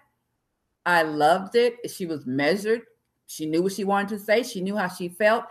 I 0.84 1.02
loved 1.02 1.54
it. 1.54 1.76
She 1.88 2.06
was 2.06 2.26
measured. 2.26 2.82
She 3.28 3.46
knew 3.46 3.62
what 3.62 3.72
she 3.72 3.84
wanted 3.84 4.08
to 4.08 4.18
say. 4.18 4.42
She 4.42 4.60
knew 4.60 4.76
how 4.76 4.88
she 4.88 5.08
felt. 5.08 5.44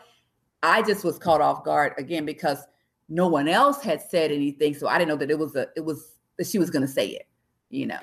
I 0.62 0.82
just 0.82 1.06
was 1.06 1.18
caught 1.18 1.40
off 1.40 1.64
guard 1.64 1.94
again 1.98 2.26
because 2.26 2.60
no 3.08 3.30
one 3.30 3.48
else 3.48 3.82
had 3.82 4.02
said 4.02 4.32
anything. 4.34 4.74
So 4.74 4.88
I 4.88 4.98
didn't 4.98 5.10
know 5.10 5.16
that 5.16 5.32
it 5.32 5.40
was 5.40 5.56
a 5.56 5.68
it 5.78 5.86
was 5.86 6.16
that 6.38 6.48
she 6.48 6.60
was 6.60 6.70
gonna 6.70 6.88
say 6.88 7.08
it, 7.08 7.28
you 7.70 7.86
know. 7.86 8.00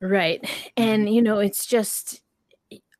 Right. 0.00 0.48
And 0.76 1.06
mm-hmm. 1.06 1.14
you 1.14 1.22
know, 1.22 1.38
it's 1.40 1.66
just 1.66 2.20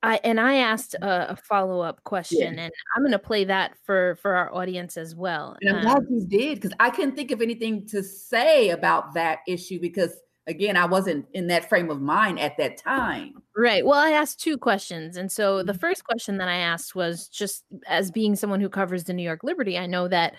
I 0.02 0.20
and 0.22 0.40
I 0.40 0.56
asked 0.56 0.94
a, 0.94 1.32
a 1.32 1.36
follow 1.36 1.80
up 1.80 2.02
question, 2.04 2.54
yeah. 2.54 2.64
and 2.64 2.72
I'm 2.94 3.02
going 3.02 3.12
to 3.12 3.18
play 3.18 3.44
that 3.44 3.76
for 3.84 4.16
for 4.22 4.36
our 4.36 4.54
audience 4.54 4.96
as 4.96 5.14
well. 5.14 5.56
And 5.60 5.70
I'm 5.70 5.76
um, 5.76 5.82
glad 5.82 6.02
you 6.08 6.26
did 6.26 6.60
because 6.60 6.72
I 6.78 6.90
couldn't 6.90 7.16
think 7.16 7.30
of 7.32 7.42
anything 7.42 7.86
to 7.88 8.02
say 8.02 8.70
about 8.70 9.14
that 9.14 9.40
issue 9.48 9.80
because 9.80 10.12
again, 10.46 10.76
I 10.76 10.86
wasn't 10.86 11.26
in 11.34 11.48
that 11.48 11.68
frame 11.68 11.90
of 11.90 12.00
mind 12.00 12.40
at 12.40 12.56
that 12.56 12.78
time. 12.78 13.34
Right. 13.56 13.84
Well, 13.84 13.98
I 13.98 14.12
asked 14.12 14.40
two 14.40 14.56
questions, 14.56 15.16
and 15.16 15.30
so 15.30 15.62
the 15.62 15.72
Mm-hmm. 15.72 15.80
first 15.80 16.04
question 16.04 16.38
that 16.38 16.48
I 16.48 16.56
asked 16.56 16.94
was 16.94 17.28
just 17.28 17.64
as 17.86 18.10
being 18.10 18.36
someone 18.36 18.60
who 18.60 18.68
covers 18.68 19.04
the 19.04 19.12
New 19.12 19.24
York 19.24 19.42
Liberty, 19.42 19.76
I 19.76 19.86
know 19.86 20.06
that 20.08 20.34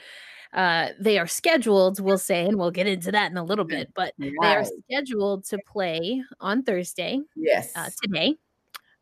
uh, 0.53 0.89
they 0.99 1.19
are 1.19 1.27
scheduled, 1.27 1.99
we'll 1.99 2.17
say, 2.17 2.45
and 2.45 2.57
we'll 2.57 2.71
get 2.71 2.87
into 2.87 3.11
that 3.11 3.29
in 3.29 3.37
a 3.37 3.43
little 3.43 3.65
bit, 3.77 3.91
but 3.93 4.13
they 4.17 4.33
are 4.41 4.65
scheduled 4.89 5.45
to 5.45 5.59
play 5.67 6.23
on 6.39 6.63
Thursday, 6.63 7.19
Yes. 7.35 7.71
uh, 7.75 7.89
today 8.01 8.35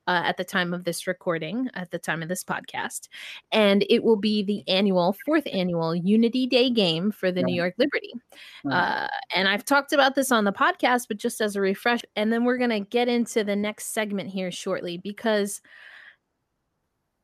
uh, 0.07 0.21
at 0.25 0.37
the 0.37 0.43
time 0.43 0.73
of 0.73 0.83
this 0.85 1.05
recording, 1.05 1.69
at 1.73 1.91
the 1.91 1.99
time 1.99 2.23
of 2.23 2.29
this 2.29 2.43
podcast. 2.43 3.09
And 3.51 3.85
it 3.89 4.03
will 4.03 4.15
be 4.15 4.41
the 4.43 4.63
annual, 4.67 5.15
fourth 5.25 5.45
annual 5.51 5.93
Unity 5.93 6.47
Day 6.47 6.69
game 6.69 7.11
for 7.11 7.31
the 7.31 7.43
New 7.43 7.53
York 7.55 7.75
Liberty. 7.77 8.13
Uh, 8.71 9.07
and 9.35 9.47
I've 9.47 9.65
talked 9.65 9.93
about 9.93 10.15
this 10.15 10.31
on 10.31 10.45
the 10.45 10.53
podcast, 10.53 11.07
but 11.07 11.17
just 11.17 11.41
as 11.41 11.55
a 11.55 11.61
refresh. 11.61 12.01
And 12.15 12.31
then 12.31 12.45
we're 12.45 12.57
going 12.57 12.69
to 12.69 12.79
get 12.79 13.07
into 13.07 13.43
the 13.43 13.55
next 13.55 13.93
segment 13.93 14.29
here 14.29 14.49
shortly 14.51 14.97
because 14.97 15.61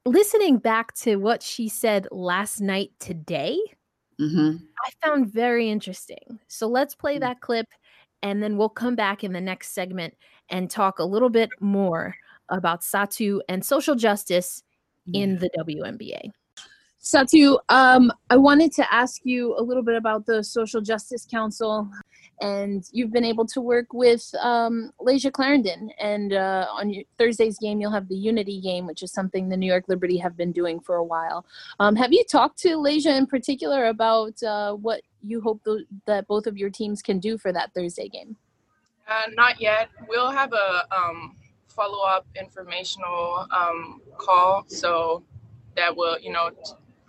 listening 0.06 0.58
back 0.58 0.94
to 0.96 1.16
what 1.16 1.42
she 1.42 1.68
said 1.70 2.08
last 2.12 2.60
night 2.62 2.92
today, 3.00 3.58
Mm-hmm. 4.22 4.58
I 4.86 5.08
found 5.08 5.34
very 5.34 5.70
interesting. 5.72 6.40
So 6.48 6.68
let's 6.68 6.94
play 6.94 7.18
Mm. 7.18 7.22
that 7.22 7.42
clip 7.42 7.66
and 8.22 8.44
then 8.44 8.58
we'll 8.58 8.70
come 8.70 8.96
back 8.96 9.24
in 9.24 9.34
the 9.34 9.42
next 9.42 9.74
segment 9.74 10.14
and 10.50 10.70
talk 10.70 11.00
a 11.00 11.04
little 11.04 11.30
bit 11.30 11.50
more 11.60 12.16
about 12.58 12.82
Satou 12.82 13.40
and 13.50 13.66
social 13.66 13.96
justice 13.96 14.64
in 15.14 15.38
the 15.40 15.50
WNBA. 15.58 16.32
Satou, 17.04 17.60
um, 17.68 18.14
I 18.30 18.38
wanted 18.38 18.72
to 18.74 18.94
ask 18.94 19.22
you 19.26 19.58
a 19.58 19.62
little 19.62 19.84
bit 19.84 19.96
about 19.96 20.26
the 20.26 20.42
Social 20.42 20.80
Justice 20.80 21.28
Council, 21.30 21.90
and 22.40 22.86
you've 22.94 23.12
been 23.12 23.26
able 23.26 23.46
to 23.48 23.60
work 23.60 23.88
with 23.94 24.34
um, 24.42 24.92
Layshia 25.02 25.34
Clarendon. 25.34 25.92
And 26.00 26.32
uh, 26.32 26.68
on 26.72 26.90
your 26.90 27.04
Thursday's 27.18 27.60
game, 27.60 27.82
you'll 27.82 27.92
have 27.92 28.08
the 28.08 28.16
Unity 28.16 28.62
game, 28.62 28.88
which 28.88 29.04
is 29.04 29.12
something 29.12 29.50
the 29.50 29.58
New 29.58 29.68
York 29.68 29.90
Liberty 29.90 30.18
have 30.18 30.38
been 30.38 30.54
doing 30.54 30.80
for 30.80 30.96
a 30.96 31.04
while. 31.04 31.46
Um, 31.82 31.94
have 31.98 32.14
you 32.14 32.24
talked 32.24 32.58
to 32.60 32.70
Layshia 32.78 33.18
in 33.18 33.28
particular 33.28 33.88
about 33.88 34.42
uh, 34.42 34.72
what 34.74 35.02
you 35.22 35.42
hope 35.42 35.62
th- 35.66 35.86
that 36.06 36.26
both 36.28 36.48
of 36.48 36.58
your 36.58 36.70
teams 36.70 37.02
can 37.02 37.20
do 37.20 37.38
for 37.38 37.52
that 37.52 37.74
Thursday 37.74 38.08
game? 38.08 38.38
Uh, 39.10 39.24
not 39.34 39.60
yet. 39.60 39.90
We'll 40.08 40.32
have 40.32 40.54
a 40.54 40.88
um, 40.96 41.36
follow 41.76 42.04
up 42.06 42.26
informational 42.40 43.48
um, 43.52 44.02
call 44.18 44.66
so 44.68 45.24
that 45.76 45.96
will, 45.96 46.20
you 46.20 46.32
know, 46.32 46.52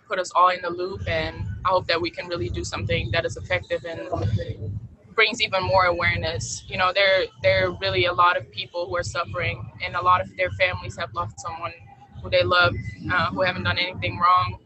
put 0.07 0.19
us 0.19 0.31
all 0.35 0.49
in 0.49 0.61
the 0.61 0.69
loop. 0.69 1.07
And 1.07 1.35
I 1.65 1.69
hope 1.69 1.87
that 1.87 2.01
we 2.01 2.09
can 2.09 2.27
really 2.27 2.49
do 2.49 2.63
something 2.63 3.11
that 3.11 3.25
is 3.25 3.37
effective 3.37 3.85
and 3.85 4.09
brings 5.15 5.41
even 5.41 5.63
more 5.63 5.85
awareness. 5.85 6.63
You 6.67 6.77
know, 6.77 6.91
there 6.93 7.25
there 7.41 7.67
are 7.67 7.71
really 7.81 8.05
a 8.05 8.13
lot 8.13 8.37
of 8.37 8.51
people 8.51 8.87
who 8.87 8.95
are 8.97 9.03
suffering, 9.03 9.71
and 9.83 9.95
a 9.95 10.01
lot 10.01 10.21
of 10.21 10.35
their 10.37 10.51
families 10.51 10.97
have 10.97 11.13
lost 11.13 11.39
someone 11.39 11.73
who 12.21 12.29
they 12.29 12.43
love, 12.43 12.75
uh, 13.11 13.29
who 13.31 13.41
haven't 13.41 13.63
done 13.63 13.77
anything 13.77 14.19
wrong. 14.19 14.59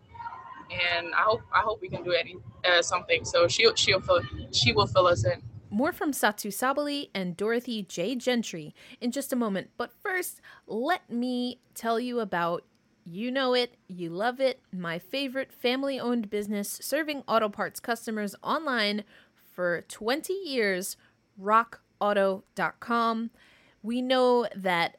And 0.71 1.13
I 1.15 1.21
hope 1.23 1.41
I 1.53 1.61
hope 1.61 1.81
we 1.81 1.89
can 1.89 2.03
do 2.03 2.11
any 2.11 2.37
uh, 2.65 2.81
something. 2.81 3.25
So 3.25 3.47
she 3.47 3.67
she'll 3.75 4.01
fill 4.01 4.21
she 4.51 4.73
will 4.73 4.87
fill 4.87 5.07
us 5.07 5.25
in. 5.25 5.41
More 5.69 5.91
from 5.91 6.11
Satou 6.11 6.51
Sabally 6.51 7.09
and 7.13 7.37
Dorothy 7.37 7.83
J. 7.83 8.15
Gentry 8.15 8.73
in 8.99 9.11
just 9.11 9.31
a 9.31 9.35
moment. 9.35 9.69
But 9.77 9.91
first, 10.01 10.41
let 10.65 11.09
me 11.09 11.59
tell 11.75 11.99
you 11.99 12.19
about 12.19 12.63
You 13.05 13.29
Know 13.31 13.53
It, 13.53 13.75
You 13.87 14.09
Love 14.09 14.39
It, 14.39 14.61
my 14.71 14.97
favorite 14.97 15.51
family 15.51 15.99
owned 15.99 16.29
business 16.29 16.79
serving 16.81 17.23
auto 17.27 17.49
parts 17.49 17.79
customers 17.79 18.35
online 18.41 19.03
for 19.35 19.83
20 19.87 20.33
years, 20.33 20.97
rockauto.com. 21.39 23.29
We 23.83 24.01
know 24.01 24.47
that 24.55 24.97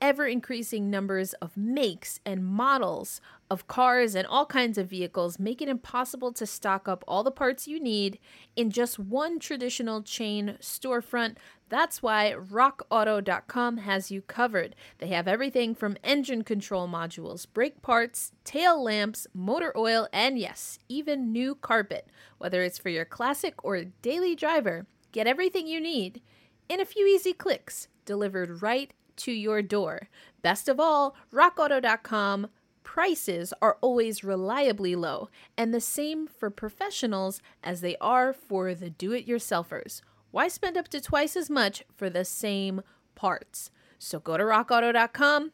ever 0.00 0.26
increasing 0.26 0.90
numbers 0.90 1.32
of 1.34 1.56
makes 1.56 2.20
and 2.24 2.44
models 2.44 3.20
of 3.50 3.66
cars 3.66 4.14
and 4.14 4.26
all 4.26 4.46
kinds 4.46 4.78
of 4.78 4.88
vehicles 4.88 5.38
make 5.38 5.60
it 5.62 5.68
impossible 5.68 6.32
to 6.32 6.46
stock 6.46 6.86
up 6.86 7.02
all 7.08 7.24
the 7.24 7.30
parts 7.30 7.66
you 7.66 7.80
need 7.80 8.18
in 8.56 8.70
just 8.70 8.98
one 8.98 9.38
traditional 9.38 10.02
chain 10.02 10.56
storefront. 10.60 11.36
That's 11.68 12.02
why 12.02 12.34
rockauto.com 12.36 13.78
has 13.78 14.10
you 14.10 14.22
covered. 14.22 14.74
They 14.98 15.08
have 15.08 15.28
everything 15.28 15.74
from 15.74 15.96
engine 16.04 16.44
control 16.44 16.88
modules, 16.88 17.46
brake 17.52 17.82
parts, 17.82 18.32
tail 18.44 18.82
lamps, 18.82 19.26
motor 19.34 19.76
oil, 19.76 20.08
and 20.12 20.38
yes, 20.38 20.78
even 20.88 21.32
new 21.32 21.54
carpet. 21.54 22.08
Whether 22.38 22.62
it's 22.62 22.78
for 22.78 22.88
your 22.88 23.04
classic 23.04 23.64
or 23.64 23.84
daily 24.02 24.34
driver, 24.34 24.86
get 25.12 25.26
everything 25.26 25.66
you 25.66 25.80
need 25.80 26.22
in 26.68 26.80
a 26.80 26.86
few 26.86 27.06
easy 27.06 27.32
clicks, 27.32 27.88
delivered 28.04 28.62
right 28.62 28.92
to 29.18 29.32
your 29.32 29.62
door. 29.62 30.08
Best 30.42 30.68
of 30.68 30.80
all, 30.80 31.14
rockauto.com 31.32 32.48
prices 32.82 33.52
are 33.60 33.76
always 33.82 34.24
reliably 34.24 34.96
low, 34.96 35.28
and 35.58 35.74
the 35.74 35.80
same 35.80 36.26
for 36.26 36.48
professionals 36.48 37.42
as 37.62 37.82
they 37.82 37.96
are 38.00 38.32
for 38.32 38.74
the 38.74 38.88
do 38.88 39.12
it 39.12 39.28
yourselfers. 39.28 40.00
Why 40.30 40.48
spend 40.48 40.76
up 40.76 40.88
to 40.88 41.00
twice 41.00 41.36
as 41.36 41.50
much 41.50 41.84
for 41.94 42.08
the 42.08 42.24
same 42.24 42.80
parts? 43.14 43.70
So 43.98 44.18
go 44.18 44.36
to 44.36 44.42
rockauto.com 44.42 45.52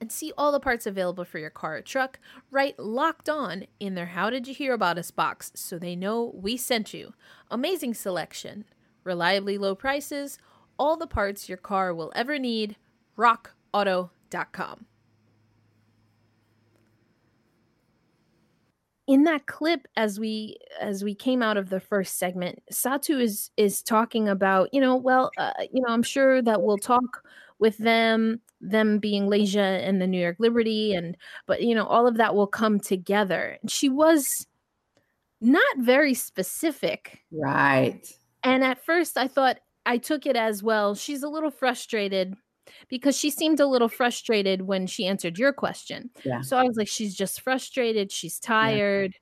and 0.00 0.12
see 0.12 0.32
all 0.36 0.52
the 0.52 0.60
parts 0.60 0.86
available 0.86 1.24
for 1.24 1.38
your 1.38 1.50
car 1.50 1.76
or 1.76 1.82
truck 1.82 2.18
right 2.50 2.78
locked 2.78 3.28
on 3.28 3.64
in 3.80 3.94
their 3.94 4.06
How 4.06 4.30
Did 4.30 4.46
You 4.46 4.54
Hear 4.54 4.74
About 4.74 4.98
Us 4.98 5.10
box 5.10 5.50
so 5.54 5.78
they 5.78 5.96
know 5.96 6.32
we 6.34 6.56
sent 6.56 6.94
you. 6.94 7.14
Amazing 7.50 7.94
selection, 7.94 8.64
reliably 9.02 9.58
low 9.58 9.74
prices, 9.74 10.38
all 10.78 10.96
the 10.96 11.06
parts 11.06 11.48
your 11.48 11.58
car 11.58 11.94
will 11.94 12.12
ever 12.14 12.38
need. 12.38 12.76
RockAuto.com. 13.16 14.86
In 19.06 19.24
that 19.24 19.46
clip, 19.46 19.86
as 19.96 20.18
we 20.18 20.56
as 20.80 21.04
we 21.04 21.14
came 21.14 21.42
out 21.42 21.58
of 21.58 21.68
the 21.68 21.78
first 21.80 22.18
segment, 22.18 22.62
Satou 22.72 23.20
is 23.20 23.50
is 23.58 23.82
talking 23.82 24.28
about 24.30 24.70
you 24.72 24.80
know 24.80 24.96
well 24.96 25.30
uh, 25.36 25.52
you 25.70 25.82
know 25.82 25.92
I'm 25.92 26.02
sure 26.02 26.40
that 26.40 26.62
we'll 26.62 26.78
talk 26.78 27.22
with 27.58 27.76
them 27.76 28.40
them 28.62 28.98
being 28.98 29.26
Layshia 29.26 29.86
and 29.86 30.00
the 30.00 30.06
New 30.06 30.18
York 30.18 30.36
Liberty 30.38 30.94
and 30.94 31.18
but 31.46 31.62
you 31.62 31.74
know 31.74 31.84
all 31.84 32.06
of 32.06 32.16
that 32.16 32.34
will 32.34 32.46
come 32.46 32.80
together. 32.80 33.58
She 33.68 33.90
was 33.90 34.46
not 35.42 35.76
very 35.80 36.14
specific 36.14 37.20
Right. 37.30 38.10
and 38.42 38.64
at 38.64 38.82
first, 38.86 39.18
I 39.18 39.28
thought 39.28 39.58
I 39.86 39.98
took 39.98 40.26
it 40.26 40.36
as 40.36 40.62
well. 40.62 40.94
She's 40.94 41.22
a 41.22 41.28
little 41.28 41.50
frustrated 41.50 42.34
because 42.88 43.16
she 43.18 43.30
seemed 43.30 43.60
a 43.60 43.66
little 43.66 43.88
frustrated 43.88 44.62
when 44.62 44.86
she 44.86 45.06
answered 45.06 45.38
your 45.38 45.52
question. 45.52 46.10
Yeah. 46.24 46.40
So 46.42 46.56
I 46.56 46.62
was 46.64 46.76
like, 46.76 46.88
she's 46.88 47.14
just 47.14 47.40
frustrated. 47.42 48.10
She's 48.10 48.38
tired. 48.38 49.12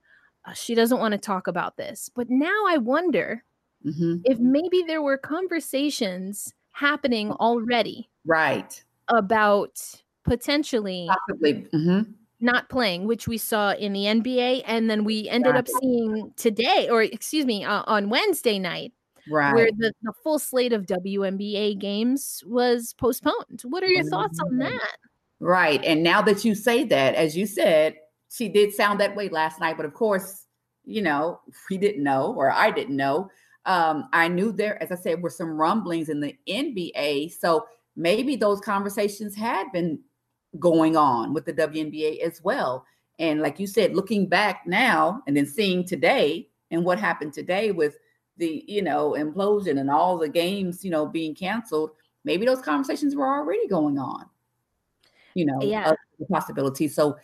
Uh, 0.44 0.52
she 0.52 0.74
doesn't 0.74 0.98
want 0.98 1.12
to 1.12 1.18
talk 1.18 1.46
about 1.46 1.76
this. 1.76 2.08
But 2.14 2.30
now 2.30 2.64
I 2.68 2.78
wonder 2.78 3.44
hmm 3.84 4.22
if 4.24 4.38
maybe 4.38 4.84
there 4.86 5.02
were 5.02 5.18
conversations 5.18 6.54
happening 6.72 7.32
already 7.32 8.10
Right. 8.24 8.84
about 9.08 10.02
potentially 10.24 11.08
Possibly. 11.08 11.66
hmm 11.72 12.02
not 12.40 12.68
playing, 12.68 13.06
which 13.06 13.28
we 13.28 13.38
saw 13.38 13.72
in 13.72 13.92
the 13.92 14.06
NBA. 14.06 14.62
And 14.66 14.90
then 14.90 15.04
we 15.04 15.28
ended 15.28 15.56
up 15.56 15.68
seeing 15.68 16.32
today, 16.36 16.88
or 16.90 17.02
excuse 17.02 17.46
me, 17.46 17.64
uh, 17.64 17.84
on 17.86 18.08
Wednesday 18.10 18.58
night, 18.58 18.92
Right. 19.30 19.54
where 19.54 19.70
the, 19.76 19.92
the 20.02 20.12
full 20.22 20.38
slate 20.38 20.72
of 20.72 20.86
WNBA 20.86 21.78
games 21.78 22.42
was 22.46 22.92
postponed. 22.98 23.62
What 23.64 23.82
are 23.84 23.88
your 23.88 24.04
thoughts 24.04 24.40
on 24.40 24.54
Mhm. 24.54 24.58
that? 24.70 24.96
Right. 25.38 25.82
And 25.84 26.02
now 26.02 26.22
that 26.22 26.44
you 26.44 26.54
say 26.54 26.84
that, 26.84 27.14
as 27.14 27.36
you 27.36 27.46
said, 27.46 27.96
she 28.30 28.48
did 28.48 28.72
sound 28.72 29.00
that 29.00 29.14
way 29.14 29.28
last 29.28 29.60
night. 29.60 29.76
But 29.76 29.86
of 29.86 29.94
course, 29.94 30.46
you 30.84 31.02
know, 31.02 31.40
we 31.70 31.78
didn't 31.78 32.02
know, 32.02 32.34
or 32.36 32.50
I 32.50 32.70
didn't 32.70 32.96
know. 32.96 33.28
Um, 33.66 34.08
I 34.12 34.26
knew 34.28 34.50
there, 34.50 34.82
as 34.82 34.90
I 34.90 34.96
said, 34.96 35.22
were 35.22 35.30
some 35.30 35.50
rumblings 35.50 36.08
in 36.08 36.18
the 36.20 36.36
NBA. 36.48 37.28
So 37.28 37.66
maybe 37.94 38.34
those 38.36 38.60
conversations 38.60 39.36
had 39.36 39.70
been 39.72 40.00
going 40.58 40.96
on 40.96 41.32
with 41.32 41.44
the 41.44 41.52
WNBA 41.52 42.20
as 42.20 42.42
well. 42.42 42.84
And 43.18 43.40
like 43.40 43.60
you 43.60 43.66
said, 43.68 43.94
looking 43.94 44.28
back 44.28 44.66
now 44.66 45.22
and 45.26 45.36
then 45.36 45.46
seeing 45.46 45.84
today 45.84 46.48
and 46.70 46.84
what 46.84 46.98
happened 46.98 47.32
today 47.34 47.70
with 47.70 47.96
the, 48.42 48.64
you 48.66 48.82
know, 48.82 49.12
implosion 49.12 49.78
and 49.78 49.88
all 49.88 50.18
the 50.18 50.28
games, 50.28 50.84
you 50.84 50.90
know, 50.90 51.06
being 51.06 51.32
canceled, 51.34 51.90
maybe 52.24 52.44
those 52.44 52.60
conversations 52.60 53.14
were 53.14 53.26
already 53.38 53.68
going 53.68 53.98
on. 53.98 54.26
You 55.34 55.46
know, 55.46 55.58
Yeah. 55.62 55.94
the 56.18 56.26
possibility. 56.26 56.88
So 56.88 57.16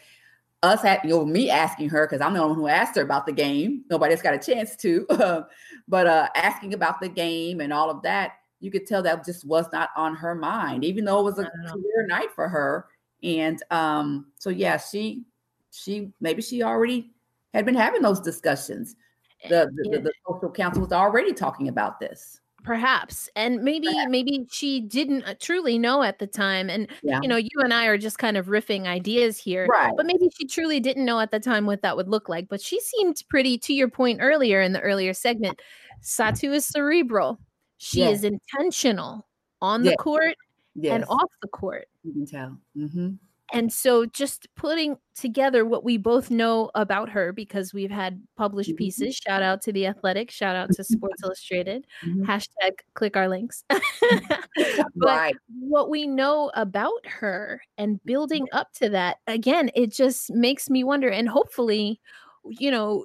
us 0.62 0.84
at 0.84 1.04
you 1.04 1.10
know 1.10 1.24
me 1.24 1.50
asking 1.50 1.88
her 1.88 2.06
because 2.06 2.20
I'm 2.20 2.34
the 2.34 2.40
only 2.40 2.50
one 2.54 2.58
who 2.58 2.66
asked 2.68 2.96
her 2.96 3.02
about 3.02 3.26
the 3.26 3.32
game. 3.32 3.84
nobody's 3.90 4.22
got 4.22 4.34
a 4.34 4.38
chance 4.38 4.76
to, 4.76 5.06
but 5.88 6.06
uh 6.06 6.28
asking 6.34 6.74
about 6.74 7.00
the 7.00 7.08
game 7.08 7.60
and 7.60 7.72
all 7.72 7.90
of 7.90 8.02
that, 8.02 8.32
you 8.60 8.70
could 8.70 8.86
tell 8.86 9.02
that 9.02 9.24
just 9.24 9.44
was 9.44 9.66
not 9.72 9.90
on 9.96 10.14
her 10.16 10.34
mind, 10.34 10.84
even 10.84 11.04
though 11.04 11.20
it 11.20 11.24
was 11.24 11.38
a 11.38 11.42
Not 11.42 11.52
at 11.64 11.70
all. 11.72 11.78
clear 11.80 12.06
night 12.06 12.30
for 12.34 12.48
her. 12.48 12.86
And 13.22 13.62
um, 13.70 14.32
so 14.38 14.50
yeah, 14.50 14.76
she 14.78 15.24
she 15.70 16.12
maybe 16.20 16.42
she 16.42 16.62
already 16.62 17.10
had 17.54 17.64
been 17.66 17.74
having 17.76 18.02
those 18.02 18.20
discussions. 18.20 18.96
The 19.44 19.48
the, 19.48 19.82
the, 19.82 19.90
Yeah. 19.90 19.98
the 20.00 20.12
social 20.26 20.50
council 20.50 20.82
was 20.82 20.92
already 20.92 21.32
talking 21.32 21.68
about 21.68 22.00
this. 22.00 22.40
Perhaps, 22.64 23.30
and 23.36 23.62
maybe 23.62 23.88
maybe 24.08 24.44
she 24.50 24.80
didn't 24.80 25.22
uh, 25.24 25.34
truly 25.40 25.78
know 25.78 26.02
at 26.02 26.18
the 26.18 26.26
time. 26.26 26.68
And 26.68 26.88
Yeah. 27.02 27.20
you 27.22 27.28
know, 27.28 27.36
you 27.36 27.48
and 27.60 27.72
I 27.72 27.86
are 27.86 27.96
just 27.96 28.18
kind 28.18 28.36
of 28.36 28.46
riffing 28.46 28.86
ideas 28.86 29.38
here. 29.38 29.66
Right. 29.66 29.92
But 29.96 30.06
maybe 30.06 30.28
she 30.36 30.46
truly 30.46 30.80
didn't 30.80 31.04
know 31.04 31.20
at 31.20 31.30
the 31.30 31.38
time 31.40 31.66
what 31.66 31.82
that 31.82 31.96
would 31.96 32.08
look 32.08 32.28
like. 32.28 32.48
But 32.48 32.60
she 32.60 32.80
seemed 32.80 33.22
pretty, 33.30 33.58
to 33.58 33.72
your 33.72 33.88
point 33.88 34.18
earlier 34.20 34.60
in 34.60 34.72
the 34.72 34.80
earlier 34.80 35.14
segment. 35.14 35.60
Satou 36.02 36.52
is 36.52 36.66
cerebral. 36.66 37.38
She 37.78 38.00
Yeah. 38.00 38.08
is 38.10 38.24
intentional 38.24 39.26
on 39.62 39.82
the 39.82 39.90
Yeah. 39.90 39.96
court 39.96 40.34
Yes. 40.74 40.94
and 40.94 41.04
off 41.08 41.30
the 41.40 41.48
court. 41.48 41.88
You 42.02 42.12
can 42.12 42.26
tell. 42.26 42.58
hmm 42.74 43.10
And 43.52 43.72
so 43.72 44.04
just 44.06 44.46
putting 44.56 44.98
together 45.14 45.64
what 45.64 45.84
we 45.84 45.96
both 45.96 46.30
know 46.30 46.70
about 46.74 47.08
her 47.10 47.32
because 47.32 47.72
we've 47.74 47.90
had 47.90 48.22
published 48.36 48.74
Mhm. 48.74 48.76
pieces. 48.76 49.16
Shout 49.16 49.42
out 49.42 49.62
to 49.62 49.72
the 49.72 49.86
Athletic, 49.86 50.30
shout 50.30 50.54
out 50.56 50.70
to 50.72 50.84
Sports 50.84 51.22
Illustrated. 51.22 51.86
Mhm. 52.04 52.24
Hashtag 52.26 52.80
click 52.94 53.16
our 53.16 53.28
links. 53.28 53.64
but 54.96 55.24
Right. 55.24 55.36
what 55.60 55.90
we 55.90 56.06
know 56.06 56.50
about 56.54 57.06
her 57.06 57.62
and 57.78 58.02
building 58.04 58.46
up 58.52 58.72
to 58.74 58.88
that, 58.90 59.18
again, 59.26 59.70
it 59.74 59.92
just 59.92 60.30
makes 60.32 60.68
me 60.70 60.84
wonder. 60.84 61.08
And 61.08 61.28
hopefully, 61.28 62.00
you 62.44 62.70
know, 62.70 63.04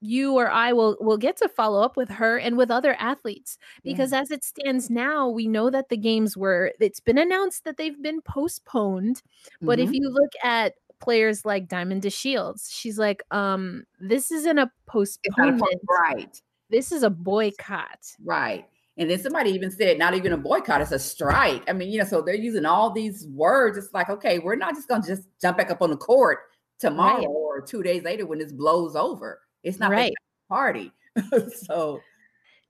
you 0.00 0.34
or 0.34 0.50
I 0.50 0.72
will 0.72 0.96
will 1.00 1.18
get 1.18 1.36
to 1.38 1.48
follow 1.48 1.82
up 1.82 1.96
with 1.96 2.08
her 2.08 2.38
and 2.38 2.56
with 2.56 2.70
other 2.70 2.94
athletes 2.98 3.58
because 3.82 4.12
as 4.12 4.30
it 4.30 4.42
stands 4.44 4.88
now, 4.90 5.28
we 5.28 5.46
know 5.48 5.70
that 5.70 5.88
the 5.88 5.96
games 5.96 6.36
were 6.36 6.72
it's 6.80 7.00
been 7.00 7.18
announced 7.18 7.64
that 7.64 7.76
they've 7.76 8.00
been 8.02 8.20
postponed. 8.22 9.22
But 9.60 9.78
if 9.78 9.90
Mhm. 9.90 9.94
you 9.94 10.08
look 10.10 10.32
at 10.42 10.74
players 11.00 11.44
like 11.44 11.68
Diamond 11.68 12.02
DeShields, 12.02 12.68
she's 12.72 12.98
like, 12.98 13.22
um, 13.30 13.84
this 14.00 14.30
isn't 14.32 14.58
a 14.58 14.70
postponement. 14.86 15.80
right. 15.88 16.40
This 16.70 16.90
is 16.92 17.02
a 17.02 17.10
boycott. 17.10 18.14
Right. 18.24 18.66
And 18.96 19.08
then 19.08 19.18
somebody 19.20 19.50
even 19.50 19.70
said, 19.70 19.96
not 19.98 20.14
even 20.14 20.32
a 20.32 20.36
boycott, 20.36 20.80
it's 20.80 20.90
a 20.92 20.98
strike. 20.98 21.62
I 21.68 21.72
mean, 21.72 21.88
you 21.90 21.98
know, 21.98 22.04
so 22.04 22.20
they're 22.20 22.34
using 22.34 22.66
all 22.66 22.90
these 22.90 23.26
words. 23.28 23.78
It's 23.78 23.94
like, 23.94 24.08
okay, 24.10 24.38
we're 24.40 24.56
not 24.56 24.74
just 24.74 24.88
going 24.88 25.02
to 25.02 25.08
just 25.08 25.28
jump 25.40 25.56
back 25.58 25.70
up 25.70 25.82
on 25.82 25.90
the 25.90 25.96
court 25.96 26.38
tomorrow 26.80 27.18
Right. 27.18 27.26
or 27.28 27.60
two 27.60 27.82
days 27.82 28.02
later 28.02 28.26
when 28.26 28.40
this 28.40 28.52
blows 28.52 28.96
over. 28.96 29.40
It's 29.62 29.78
not 29.78 29.90
Right. 29.90 30.12
a 30.12 30.48
party. 30.48 30.92
so, 31.54 32.00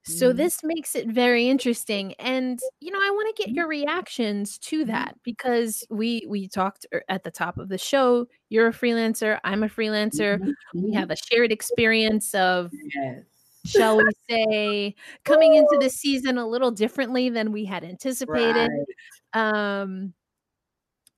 So 0.05 0.33
Mhm. 0.33 0.37
this 0.37 0.61
makes 0.65 0.95
it 0.97 1.09
very 1.09 1.49
interesting, 1.49 2.15
and 2.15 2.59
you 2.81 2.91
know, 2.91 2.99
I 3.03 3.11
want 3.11 3.37
to 3.37 3.43
get 3.43 3.53
your 3.55 3.67
reactions 3.69 4.59
to 4.61 4.85
that 4.87 5.17
because 5.23 5.85
we 5.91 6.25
we 6.29 6.49
talked 6.49 6.87
er- 6.95 7.05
at 7.09 7.25
the 7.25 7.31
top 7.31 7.59
of 7.59 7.69
the 7.69 7.77
show. 7.79 8.27
You're 8.49 8.69
a 8.69 8.73
freelancer. 8.73 9.39
I'm 9.45 9.63
a 9.63 9.69
freelancer. 9.69 10.41
We 10.81 10.93
have 10.95 11.11
a 11.11 11.17
shared 11.17 11.53
experience 11.53 12.35
of, 12.35 12.73
Yes. 12.95 13.25
shall 13.65 13.99
we 13.99 14.13
say, 14.31 14.95
coming 15.25 15.55
into 15.55 15.77
the 15.81 15.91
season 15.91 16.39
a 16.39 16.47
little 16.49 16.71
differently 16.73 17.31
than 17.31 17.53
we 17.53 17.65
had 17.67 17.85
anticipated. 17.85 18.71
Right. 18.71 18.87
Um, 19.35 20.15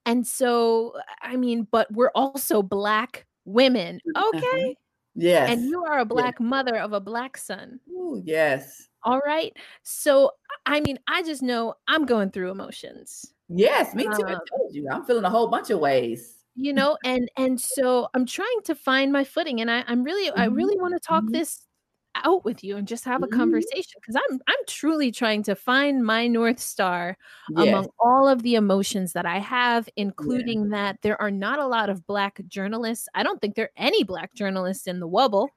and 0.06 0.26
so, 0.26 0.94
I 1.22 1.36
mean, 1.36 1.66
but 1.70 1.92
we're 1.92 2.10
also 2.14 2.62
black 2.62 3.26
women, 3.44 4.00
Mhm, 4.04 4.16
okay? 4.16 4.76
Yes. 5.14 5.50
And 5.50 5.64
you 5.64 5.84
are 5.84 5.98
a 6.00 6.04
black 6.04 6.40
mother 6.40 6.76
of 6.76 6.92
a 6.92 7.00
black 7.00 7.36
son. 7.36 7.80
Ooh, 7.90 8.22
yes. 8.24 8.88
All 9.02 9.20
right. 9.20 9.56
So, 9.82 10.32
I 10.66 10.80
mean, 10.80 10.98
I 11.08 11.22
just 11.22 11.42
know 11.42 11.74
I'm 11.88 12.04
going 12.06 12.30
through 12.30 12.50
emotions, 12.50 13.32
Yes, 13.48 13.94
me 13.94 14.08
too. 14.08 14.24
I 14.26 14.34
Um, 14.34 14.40
told 14.56 14.74
you. 14.74 14.88
I'm 14.90 15.04
feeling 15.04 15.24
a 15.24 15.30
whole 15.30 15.48
bunch 15.48 15.70
of 15.70 15.78
ways. 15.80 16.36
you 16.56 16.72
know, 16.72 16.96
and 17.04 17.30
and 17.36 17.60
so 17.60 18.08
I'm 18.14 18.26
trying 18.26 18.60
to 18.64 18.74
find 18.74 19.12
my 19.12 19.24
footing, 19.24 19.60
and 19.60 19.70
I, 19.70 19.84
I'm 19.86 20.02
really, 20.04 20.30
I 20.36 20.46
really 20.46 20.76
want 20.78 20.94
to 20.94 21.00
talk 21.00 21.24
mhm. 21.24 21.32
this 21.32 21.66
out 22.14 22.44
with 22.44 22.62
you 22.64 22.76
and 22.76 22.88
just 22.88 23.04
have 23.04 23.22
a 23.22 23.28
Mhm. 23.28 23.28
conversation 23.28 24.00
because 24.00 24.16
I'm 24.16 24.40
I'm 24.48 24.64
truly 24.66 25.10
trying 25.12 25.42
to 25.44 25.54
find 25.56 26.04
my 26.04 26.26
north 26.26 26.58
star 26.60 27.16
Yes. 27.48 27.86
among 27.86 27.88
all 27.98 28.28
of 28.28 28.42
the 28.42 28.54
emotions 28.56 29.12
that 29.14 29.26
I 29.26 29.38
have, 29.38 29.88
including 29.96 30.70
that 30.70 30.98
there 31.02 31.20
are 31.20 31.30
not 31.30 31.58
a 31.60 31.66
lot 31.66 31.90
of 31.90 32.06
black 32.06 32.40
journalists. 32.48 33.08
I 33.14 33.22
don't 33.22 33.40
think 33.40 33.54
there 33.54 33.66
are 33.66 33.70
any 33.84 34.04
black 34.04 34.34
journalists 34.34 34.86
in 34.86 35.00
the 35.00 35.08
Wubble. 35.08 35.48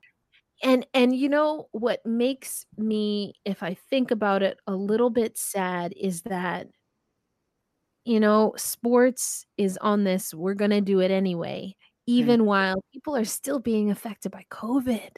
And 0.64 0.88
and 0.94 1.16
you 1.16 1.30
know 1.30 1.68
what 1.74 2.06
makes 2.06 2.66
me, 2.78 3.36
if 3.46 3.64
I 3.64 3.74
think 3.76 4.12
about 4.12 4.44
it, 4.44 4.60
a 4.68 4.76
little 4.76 5.10
bit 5.12 5.38
sad 5.38 5.94
is 5.98 6.24
that 6.24 6.68
you 8.06 8.20
know, 8.20 8.54
sports 8.58 9.46
is 9.58 9.78
on 9.82 10.04
this, 10.04 10.34
we're 10.34 10.54
gonna 10.56 10.82
do 10.82 11.00
it 11.00 11.12
anyway, 11.12 11.76
even 12.08 12.46
while 12.46 12.84
people 12.94 13.16
are 13.16 13.24
still 13.26 13.60
being 13.60 13.90
affected 13.92 14.32
by 14.32 14.46
COVID. 14.52 15.18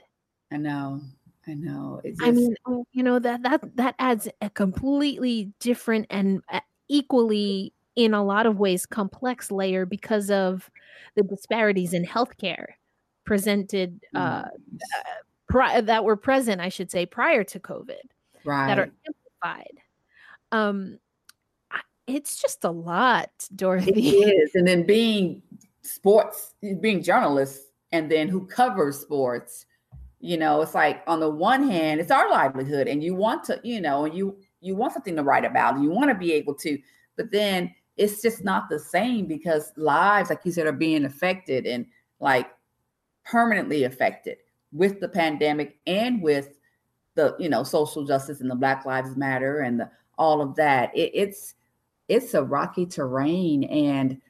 I 0.51 0.58
know. 0.58 1.01
I 1.47 1.53
know. 1.53 2.01
It 2.03 2.15
I 2.21 2.31
mean, 2.31 2.55
oh, 2.65 2.85
you 2.91 3.03
know 3.03 3.19
that 3.19 3.43
that 3.43 3.75
that 3.75 3.95
adds 3.99 4.27
a 4.41 4.49
completely 4.49 5.53
different 5.59 6.07
and 6.09 6.41
uh, 6.51 6.61
equally, 6.87 7.73
in 7.95 8.13
a 8.13 8.23
lot 8.23 8.45
of 8.45 8.60
ways, 8.60 8.86
complex 8.86 9.51
layer 9.51 9.86
because 9.86 10.29
of 10.31 10.69
the 11.15 11.23
disparities 11.23 11.93
in 11.93 12.05
healthcare 12.05 12.65
presented 13.25 14.01
uh, 14.13 14.43
mm, 14.43 14.49
pri- 15.49 15.81
that 15.81 16.03
were 16.03 16.15
present, 16.15 16.62
I 16.62 16.69
should 16.69 16.91
say, 16.91 17.05
prior 17.05 17.43
to 17.45 17.60
COVID 17.60 17.95
right. 18.43 18.67
that 18.67 18.79
are 18.79 18.91
amplified. 19.08 19.77
Um, 20.51 20.99
it's 22.08 22.41
just 22.41 22.63
a 22.63 22.69
lot, 22.69 23.31
Dorothy. 23.55 23.91
is. 24.10 24.55
And 24.55 24.67
then 24.67 24.84
being 24.84 25.41
sports, 25.81 26.53
being 26.81 27.01
journalists, 27.01 27.65
and 27.91 28.12
then 28.12 28.27
who 28.27 28.45
covers 28.45 28.99
sports, 28.99 29.65
you 30.19 30.38
know, 30.38 30.62
it's 30.62 30.73
like 30.73 31.04
on 31.08 31.19
the 31.19 31.30
one 31.30 31.69
hand, 31.69 31.99
it's 31.99 32.12
our 32.12 32.30
livelihood, 32.30 32.88
and 32.88 33.04
you 33.04 33.15
want 33.15 33.43
to, 33.45 33.60
you 33.63 33.82
know, 33.82 34.06
and 34.06 34.15
you 34.15 34.38
you 34.62 34.75
want 34.75 34.93
something 34.93 35.15
to 35.15 35.23
write 35.23 35.45
about, 35.45 35.75
and 35.75 35.84
you 35.84 35.89
want 35.89 36.10
to 36.10 36.15
be 36.15 36.34
able 36.34 36.56
to, 36.56 36.78
but 37.15 37.32
then 37.32 37.73
it's 37.97 38.21
just 38.21 38.43
not 38.43 38.69
the 38.69 38.80
same 38.80 39.25
because 39.25 39.71
lives, 39.78 40.30
like 40.30 40.41
you 40.43 40.51
said, 40.51 40.67
are 40.67 40.71
being 40.73 41.06
affected 41.06 41.65
and 41.65 41.86
like 42.19 42.49
permanently 43.23 43.84
affected 43.84 44.38
with 44.71 44.99
the 44.99 45.08
pandemic 45.08 45.78
and 45.88 46.21
with 46.21 46.58
the 47.15 47.36
you 47.39 47.49
know 47.49 47.63
social 47.63 48.06
justice 48.06 48.41
and 48.41 48.51
the 48.51 48.56
Black 48.56 48.86
Lives 48.86 49.15
Matter 49.15 49.62
and 49.62 49.80
the, 49.80 49.89
all 50.17 50.41
of 50.41 50.56
that. 50.56 50.95
It, 50.95 51.12
it's 51.13 51.56
it's 52.08 52.34
a 52.34 52.43
rocky 52.43 52.86
terrain 52.86 53.63
and 53.65 54.21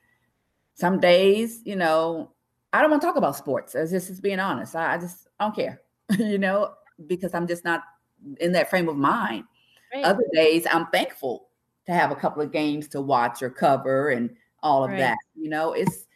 some 0.76 1.00
days 1.00 1.62
you 1.66 1.76
know 1.76 2.32
i 2.74 2.82
don't 2.82 2.90
want 2.90 3.02
to 3.02 3.08
talk 3.08 3.16
about 3.16 3.36
sports 3.36 3.76
as 3.76 3.92
just 3.92 4.10
as 4.10 4.22
being 4.22 4.40
honest 4.40 4.76
I, 4.76 4.96
I 4.96 4.98
just 4.98 5.25
I 5.40 5.46
don't 5.46 5.56
care 5.56 5.82
you 6.20 6.38
know 6.38 6.74
because 7.08 7.34
i'm 7.34 7.48
just 7.48 7.66
not 7.66 7.84
in 8.40 8.52
that 8.54 8.70
frame 8.70 8.88
of 8.90 8.96
mind 8.96 9.44
Right. 9.94 10.04
other 10.06 10.24
days 10.34 10.66
i'm 10.72 10.88
thankful 10.88 11.50
to 11.86 11.94
have 11.94 12.12
a 12.12 12.16
couple 12.16 12.42
of 12.42 12.52
games 12.52 12.88
to 12.90 13.02
watch 13.02 13.42
or 13.44 13.50
cover 13.50 14.10
and 14.10 14.36
all 14.64 14.84
of 14.84 14.92
Right. 14.92 15.00
that 15.00 15.18
you 15.36 15.50
know 15.50 15.74
it's 15.74 16.08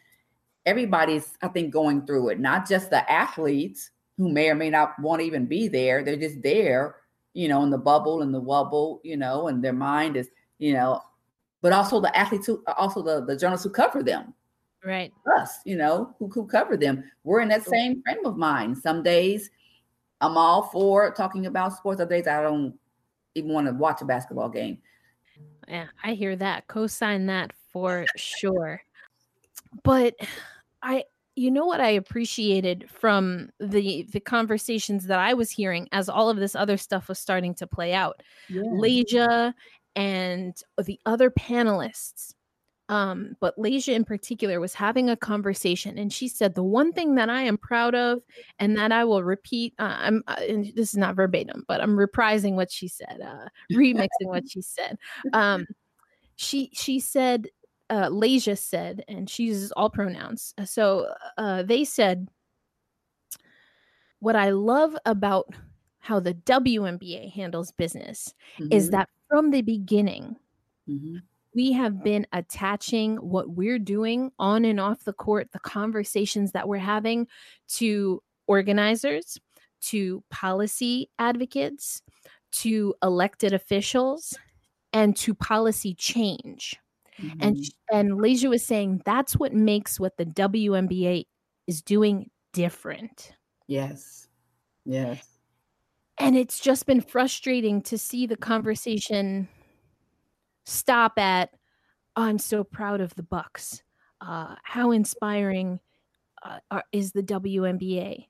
everybody's 0.66 1.36
i 1.42 1.48
think 1.48 1.72
going 1.72 2.06
through 2.06 2.28
it 2.30 2.40
not 2.40 2.68
just 2.68 2.90
the 2.90 3.10
athletes 3.10 3.90
who 4.16 4.28
may 4.28 4.50
or 4.50 4.54
may 4.54 4.70
not 4.70 4.98
want 5.00 5.20
to 5.20 5.26
even 5.26 5.46
be 5.46 5.68
there 5.68 6.02
they're 6.04 6.16
just 6.16 6.42
there 6.42 6.96
you 7.32 7.48
know 7.48 7.62
in 7.62 7.70
the 7.70 7.78
bubble 7.78 8.22
and 8.22 8.34
the 8.34 8.40
wubble 8.40 9.00
you 9.04 9.16
know 9.16 9.48
and 9.48 9.62
their 9.62 9.72
mind 9.72 10.16
is 10.16 10.28
you 10.58 10.72
know 10.72 11.00
but 11.62 11.72
also 11.72 12.00
the 12.00 12.16
athletes 12.16 12.46
who 12.46 12.62
also 12.76 13.02
the, 13.02 13.24
the 13.24 13.36
journalists 13.36 13.64
who 13.64 13.70
cover 13.70 14.02
them 14.02 14.34
Right. 14.84 15.12
us 15.38 15.58
you 15.66 15.76
know 15.76 16.14
who, 16.18 16.28
who 16.28 16.46
cover 16.46 16.76
them 16.76 17.04
we're 17.24 17.40
in 17.40 17.48
that 17.48 17.66
same 17.66 18.02
frame 18.02 18.24
of 18.24 18.38
mind 18.38 18.78
some 18.78 19.02
days 19.02 19.50
i'm 20.22 20.38
all 20.38 20.62
for 20.62 21.12
talking 21.12 21.44
about 21.44 21.76
sports 21.76 22.00
other 22.00 22.08
days 22.08 22.26
i 22.26 22.40
don't 22.40 22.74
even 23.34 23.52
want 23.52 23.66
to 23.66 23.74
watch 23.74 24.00
a 24.00 24.06
basketball 24.06 24.48
game 24.48 24.78
Yeah, 25.68 25.86
I 26.02 26.14
hear 26.14 26.36
that. 26.36 26.66
Co-sign 26.66 27.26
that 27.26 27.52
for 27.72 28.04
sure. 28.16 28.82
But 29.84 30.14
I 30.82 31.04
you 31.36 31.50
know 31.50 31.64
what 31.64 31.80
I 31.80 31.90
appreciated 31.90 32.90
from 32.90 33.50
the 33.60 34.06
the 34.10 34.20
conversations 34.20 35.06
that 35.06 35.20
I 35.20 35.34
was 35.34 35.50
hearing 35.50 35.88
as 35.92 36.08
all 36.08 36.28
of 36.28 36.36
this 36.36 36.54
other 36.54 36.76
stuff 36.76 37.08
was 37.08 37.18
starting 37.18 37.54
to 37.56 37.66
play 37.66 37.94
out. 37.94 38.20
Layshia 38.50 39.54
and 39.96 40.56
the 40.82 40.98
other 41.06 41.30
panelists 41.30 42.34
um, 42.90 43.36
but 43.38 43.56
Layshia 43.56 43.94
in 43.94 44.04
particular 44.04 44.58
was 44.60 44.74
having 44.74 45.08
a 45.08 45.16
conversation, 45.16 45.96
and 45.96 46.12
she 46.12 46.26
said 46.28 46.54
the 46.56 46.64
one 46.64 46.92
thing 46.92 47.14
that 47.14 47.30
I 47.30 47.42
am 47.42 47.56
proud 47.56 47.94
of, 47.94 48.20
and 48.58 48.76
that 48.76 48.90
I 48.90 49.04
will 49.04 49.22
repeat. 49.22 49.74
Uh, 49.78 49.96
I'm 49.98 50.24
uh, 50.26 50.36
and 50.48 50.66
this 50.74 50.90
is 50.90 50.96
not 50.96 51.14
verbatim, 51.14 51.64
but 51.68 51.80
I'm 51.80 51.96
reprising 51.96 52.54
what 52.54 52.70
she 52.72 52.88
said, 52.88 53.20
uh, 53.24 53.48
remixing 53.72 54.26
what 54.26 54.44
she 54.48 54.60
said. 54.60 54.98
Um, 55.32 55.66
she 56.36 56.70
she 56.72 57.00
said, 57.00 57.48
uh, 57.90 58.08
Layshia 58.08 58.58
said, 58.58 59.04
and 59.08 59.30
she 59.30 59.44
uses 59.44 59.72
all 59.72 59.90
pronouns. 59.90 60.52
uh, 60.58 60.64
So 60.64 61.14
uh, 61.38 61.62
they 61.62 61.84
said, 61.84 62.28
what 64.20 64.36
I 64.36 64.50
love 64.50 64.96
about 65.06 65.54
how 66.00 66.20
the 66.20 66.34
WNBA 66.34 67.30
handles 67.32 67.72
business 67.72 68.34
is 68.70 68.90
Mhm, 68.90 68.90
that 68.90 69.08
from 69.28 69.50
the 69.50 69.62
beginning 69.62 70.36
mhm, 70.86 71.22
we 71.54 71.72
have 71.72 72.02
been 72.04 72.26
attaching 72.32 73.16
what 73.16 73.50
we're 73.50 73.78
doing 73.78 74.30
on 74.38 74.64
and 74.64 74.78
off 74.80 75.04
the 75.04 75.12
court, 75.12 75.48
the 75.52 75.58
conversations 75.60 76.52
that 76.52 76.68
we're 76.68 76.78
having 76.78 77.26
to 77.68 78.22
organizers, 78.46 79.38
to 79.80 80.22
policy 80.30 81.08
advocates, 81.18 82.02
to 82.52 82.94
elected 83.02 83.52
officials, 83.52 84.36
and 84.92 85.16
to 85.16 85.34
policy 85.34 85.94
change. 85.94 86.76
And 87.40 87.56
mhm. 87.56 87.64
sh- 87.64 87.70
and 87.92 88.12
Layshia 88.12 88.48
was 88.48 88.64
saying 88.64 89.02
that's 89.04 89.36
what 89.36 89.52
makes 89.52 90.00
what 90.00 90.16
the 90.16 90.26
WNBA 90.26 91.24
is 91.66 91.82
doing 91.82 92.30
different. 92.52 93.32
yes 93.68 94.26
yes 94.84 95.38
And 96.18 96.36
it's 96.36 96.58
just 96.60 96.86
been 96.86 97.00
frustrating 97.00 97.82
to 97.82 97.96
see 97.98 98.26
the 98.26 98.36
conversation 98.36 99.48
stop 100.64 101.18
at 101.18 101.50
oh, 102.16 102.22
I'm 102.22 102.38
so 102.38 102.64
proud 102.64 103.00
of 103.00 103.14
the 103.14 103.22
Bucks. 103.22 103.82
Uh, 104.20 104.54
how 104.62 104.90
inspiring 104.90 105.80
uh, 106.42 106.58
are, 106.70 106.84
is 106.92 107.12
the 107.12 107.22
WNBA? 107.22 108.26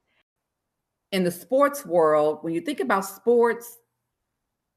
In 1.12 1.25
the 1.25 1.31
sports 1.31 1.85
world, 1.85 2.38
when 2.43 2.55
you 2.55 2.61
think 2.61 2.81
about 2.81 3.05
sports, 3.05 3.79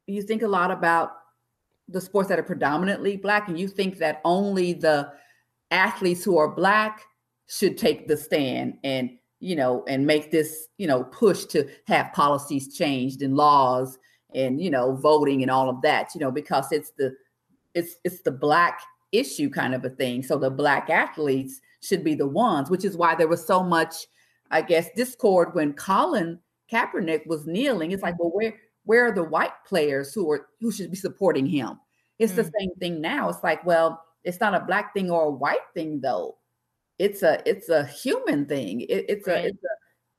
you 0.08 0.22
think 0.24 0.42
a 0.42 0.48
lot 0.48 0.72
about 0.72 1.12
the 1.88 2.02
sports 2.02 2.30
that 2.30 2.40
are 2.40 2.44
predominantly 2.44 3.18
black, 3.18 3.48
and 3.48 3.60
you 3.60 3.68
think 3.68 3.98
that 4.00 4.22
only 4.26 4.74
the 4.74 5.12
athletes 5.70 6.24
who 6.24 6.38
are 6.38 6.50
black 6.50 7.04
should 7.48 7.78
take 7.78 8.08
the 8.08 8.18
stand 8.18 8.78
and 8.84 9.12
you 9.40 9.56
know 9.56 9.84
and 9.88 10.06
make 10.06 10.32
this 10.32 10.68
you 10.78 10.88
know 10.88 11.04
push 11.06 11.46
to 11.46 11.68
have 11.88 12.14
policies 12.14 12.74
changed 12.76 13.22
and 13.22 13.36
laws 13.36 13.98
and 14.34 14.62
you 14.62 14.70
know 14.70 14.96
voting 14.96 15.42
and 15.42 15.52
all 15.52 15.70
of 15.70 15.82
that 15.82 16.10
you 16.16 16.22
know 16.22 16.32
because 16.32 16.72
it's 16.72 16.92
the 16.92 17.14
it's 17.74 17.96
it's 18.04 18.22
the 18.22 18.32
black 18.32 18.82
issue 19.12 19.50
kind 19.50 19.74
of 19.76 19.86
a 19.86 19.90
thing. 19.90 20.24
So 20.24 20.38
the 20.38 20.50
black 20.50 20.90
athletes 20.90 21.62
should 21.82 22.04
be 22.04 22.16
the 22.16 22.28
ones 22.28 22.70
which 22.70 22.86
is 22.86 22.96
why 22.96 23.14
there 23.14 23.28
was 23.28 23.46
so 23.46 23.62
much 23.62 24.08
i 24.52 24.62
guess 24.62 24.88
discord 24.96 25.54
when 25.54 25.74
colin 25.74 26.40
kaepernick 26.74 27.26
was 27.28 27.46
kneeling. 27.46 27.92
It's 27.92 28.04
like 28.04 28.20
well 28.20 28.32
where 28.32 28.56
where 28.86 29.08
are 29.08 29.12
the 29.12 29.24
white 29.24 29.54
players 29.66 30.14
who 30.14 30.30
are 30.32 30.48
who 30.60 30.72
should 30.72 30.92
be 30.92 30.98
supporting 30.98 31.46
him? 31.46 31.80
It's 32.20 32.34
mm. 32.34 32.38
the 32.38 32.52
same 32.60 32.72
thing 32.80 33.02
now. 33.02 33.30
It's 33.30 33.44
like 33.44 33.66
well 33.66 34.04
it's 34.24 34.40
not 34.40 34.56
a 34.56 34.66
black 34.66 34.94
thing 34.94 35.12
or 35.12 35.24
a 35.24 35.32
white 35.32 35.68
thing 35.74 36.02
though. 36.02 36.38
It's 37.00 37.24
a 37.24 37.42
it's 37.46 37.70
a 37.70 37.86
human 37.86 38.46
thing. 38.46 38.82
It, 38.82 39.06
it's 39.10 39.28
right. 39.28 39.46
a 39.46 39.48
it's 39.48 39.64
a 39.64 39.76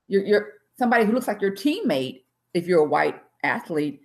you're, 0.07 0.23
you're 0.23 0.53
somebody 0.77 1.05
who 1.05 1.13
looks 1.13 1.27
like 1.27 1.41
your 1.41 1.55
teammate 1.55 2.23
if 2.53 2.67
you're 2.67 2.81
a 2.81 2.89
white 2.89 3.21
athlete 3.43 4.01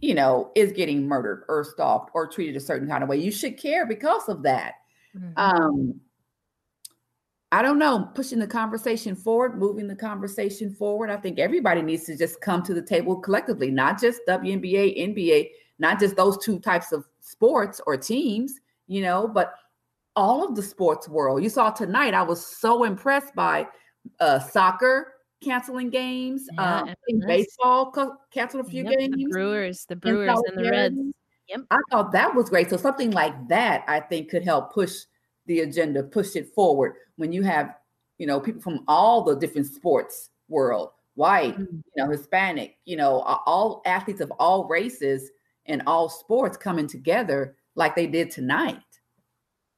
you 0.00 0.14
know 0.14 0.50
is 0.54 0.72
getting 0.72 1.06
murdered 1.06 1.44
or 1.48 1.64
stalked 1.64 2.10
or 2.14 2.26
treated 2.26 2.56
a 2.56 2.60
certain 2.60 2.88
kind 2.88 3.02
of 3.02 3.08
way 3.08 3.16
you 3.16 3.32
should 3.32 3.56
care 3.56 3.86
because 3.86 4.28
of 4.28 4.42
that 4.42 4.74
mm-hmm. 5.16 5.32
um 5.36 6.00
I 7.52 7.62
don't 7.62 7.78
know, 7.78 8.10
pushing 8.16 8.40
the 8.40 8.48
conversation 8.48 9.14
forward, 9.14 9.60
moving 9.60 9.86
the 9.86 9.94
conversation 9.94 10.74
forward. 10.74 11.08
I 11.08 11.16
think 11.16 11.38
everybody 11.38 11.82
needs 11.82 12.02
to 12.06 12.16
just 12.16 12.40
come 12.40 12.64
to 12.64 12.74
the 12.74 12.82
table 12.82 13.14
collectively, 13.14 13.70
not 13.70 14.00
just 14.00 14.22
WNBA, 14.26 14.98
NBA, 15.14 15.50
not 15.78 16.00
just 16.00 16.16
those 16.16 16.36
two 16.38 16.58
types 16.58 16.90
of 16.90 17.06
sports 17.20 17.80
or 17.86 17.96
teams, 17.96 18.58
you 18.88 19.02
know, 19.02 19.28
but 19.28 19.54
all 20.16 20.44
of 20.44 20.56
the 20.56 20.62
sports 20.64 21.08
world. 21.08 21.44
You 21.44 21.48
saw 21.48 21.70
tonight, 21.70 22.12
I 22.12 22.22
was 22.22 22.44
so 22.44 22.82
impressed 22.82 23.32
by 23.36 23.68
uh, 24.18 24.40
soccer 24.40 25.13
canceling 25.44 25.90
games, 25.90 26.48
yeah, 26.52 26.80
um, 26.82 26.94
baseball 27.26 27.90
co- 27.90 28.16
canceled 28.32 28.66
a 28.66 28.70
few 28.70 28.84
yep, 28.84 28.98
games. 28.98 29.16
The 29.16 29.26
Brewers, 29.26 29.84
the 29.88 29.96
Brewers 29.96 30.40
and 30.48 30.64
the 30.64 30.70
Reds. 30.70 30.98
Yep. 31.48 31.60
I 31.70 31.78
thought 31.90 32.12
that 32.12 32.34
was 32.34 32.48
great. 32.48 32.70
So 32.70 32.76
something 32.76 33.10
like 33.10 33.48
that, 33.48 33.84
I 33.86 34.00
think, 34.00 34.30
could 34.30 34.44
help 34.44 34.72
push 34.72 35.02
the 35.46 35.60
agenda, 35.60 36.02
push 36.02 36.36
it 36.36 36.54
forward 36.54 36.94
when 37.16 37.32
you 37.32 37.42
have, 37.42 37.74
you 38.18 38.26
know, 38.26 38.40
people 38.40 38.62
from 38.62 38.84
all 38.88 39.22
the 39.22 39.36
different 39.36 39.66
sports 39.66 40.30
world, 40.48 40.90
white, 41.14 41.54
mm-hmm. 41.54 41.76
you 41.76 42.04
know, 42.04 42.10
Hispanic, 42.10 42.78
you 42.86 42.96
know, 42.96 43.20
all 43.20 43.82
athletes 43.84 44.20
of 44.20 44.30
all 44.38 44.66
races 44.68 45.30
and 45.66 45.82
all 45.86 46.08
sports 46.08 46.56
coming 46.56 46.86
together 46.86 47.56
like 47.74 47.94
they 47.94 48.06
did 48.06 48.30
tonight. 48.30 48.78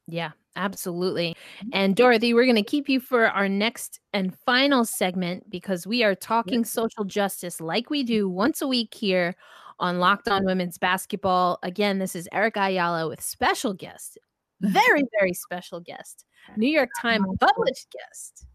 Yeah, 0.06 0.30
absolutely. 0.56 1.36
Mm-hmm. 1.58 1.68
And 1.72 1.96
Dorothy, 1.96 2.34
we're 2.34 2.44
going 2.44 2.56
to 2.56 2.62
keep 2.62 2.88
you 2.88 3.00
for 3.00 3.28
our 3.28 3.48
next 3.48 4.00
and 4.12 4.36
final 4.46 4.84
segment 4.84 5.48
because 5.50 5.86
we 5.86 6.02
are 6.02 6.14
talking 6.14 6.64
social 6.64 7.04
justice 7.04 7.60
like 7.60 7.90
we 7.90 8.02
do 8.02 8.28
once 8.28 8.62
a 8.62 8.68
week 8.68 8.94
here 8.94 9.34
on 9.78 9.98
Locked 9.98 10.28
On 10.28 10.44
Women's 10.44 10.78
Basketball. 10.78 11.58
Again, 11.62 11.98
this 11.98 12.16
is 12.16 12.28
Erica 12.32 12.62
Ayala 12.62 13.08
with 13.08 13.20
special 13.20 13.74
guest 13.74 14.18
very, 14.60 15.02
very 15.18 15.34
special 15.34 15.80
guest, 15.80 16.24
New 16.56 16.68
York 16.68 16.90
Times 17.00 17.26
published 17.40 17.86
guest, 17.92 18.46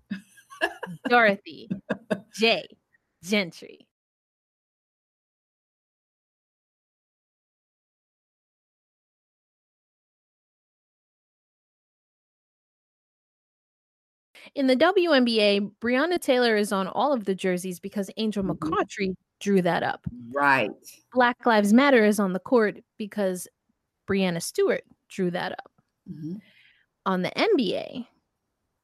Dorothy 1.07 1.69
J. 2.35 2.67
Gentry. 3.23 3.87
In 14.55 14.67
the 14.67 14.75
WNBA, 14.75 15.71
Breonna 15.81 16.19
Taylor 16.19 16.55
is 16.57 16.71
on 16.71 16.87
all 16.87 17.13
of 17.13 17.25
the 17.25 17.35
jerseys 17.35 17.79
because 17.79 18.09
Angel 18.17 18.43
mm-hmm. 18.43 18.51
McCoughtry 18.51 19.15
drew 19.39 19.61
that 19.61 19.83
up. 19.83 20.05
Right. 20.33 20.71
Black 21.13 21.45
Lives 21.45 21.73
Matter 21.73 22.05
is 22.05 22.19
on 22.19 22.33
the 22.33 22.39
court 22.39 22.79
because 22.97 23.47
Breanna 24.09 24.41
Stewart 24.41 24.83
drew 25.09 25.31
that 25.31 25.53
up. 25.53 25.71
Mm-hmm. 26.09 26.35
On 27.05 27.21
the 27.21 27.31
NBA, 27.31 28.05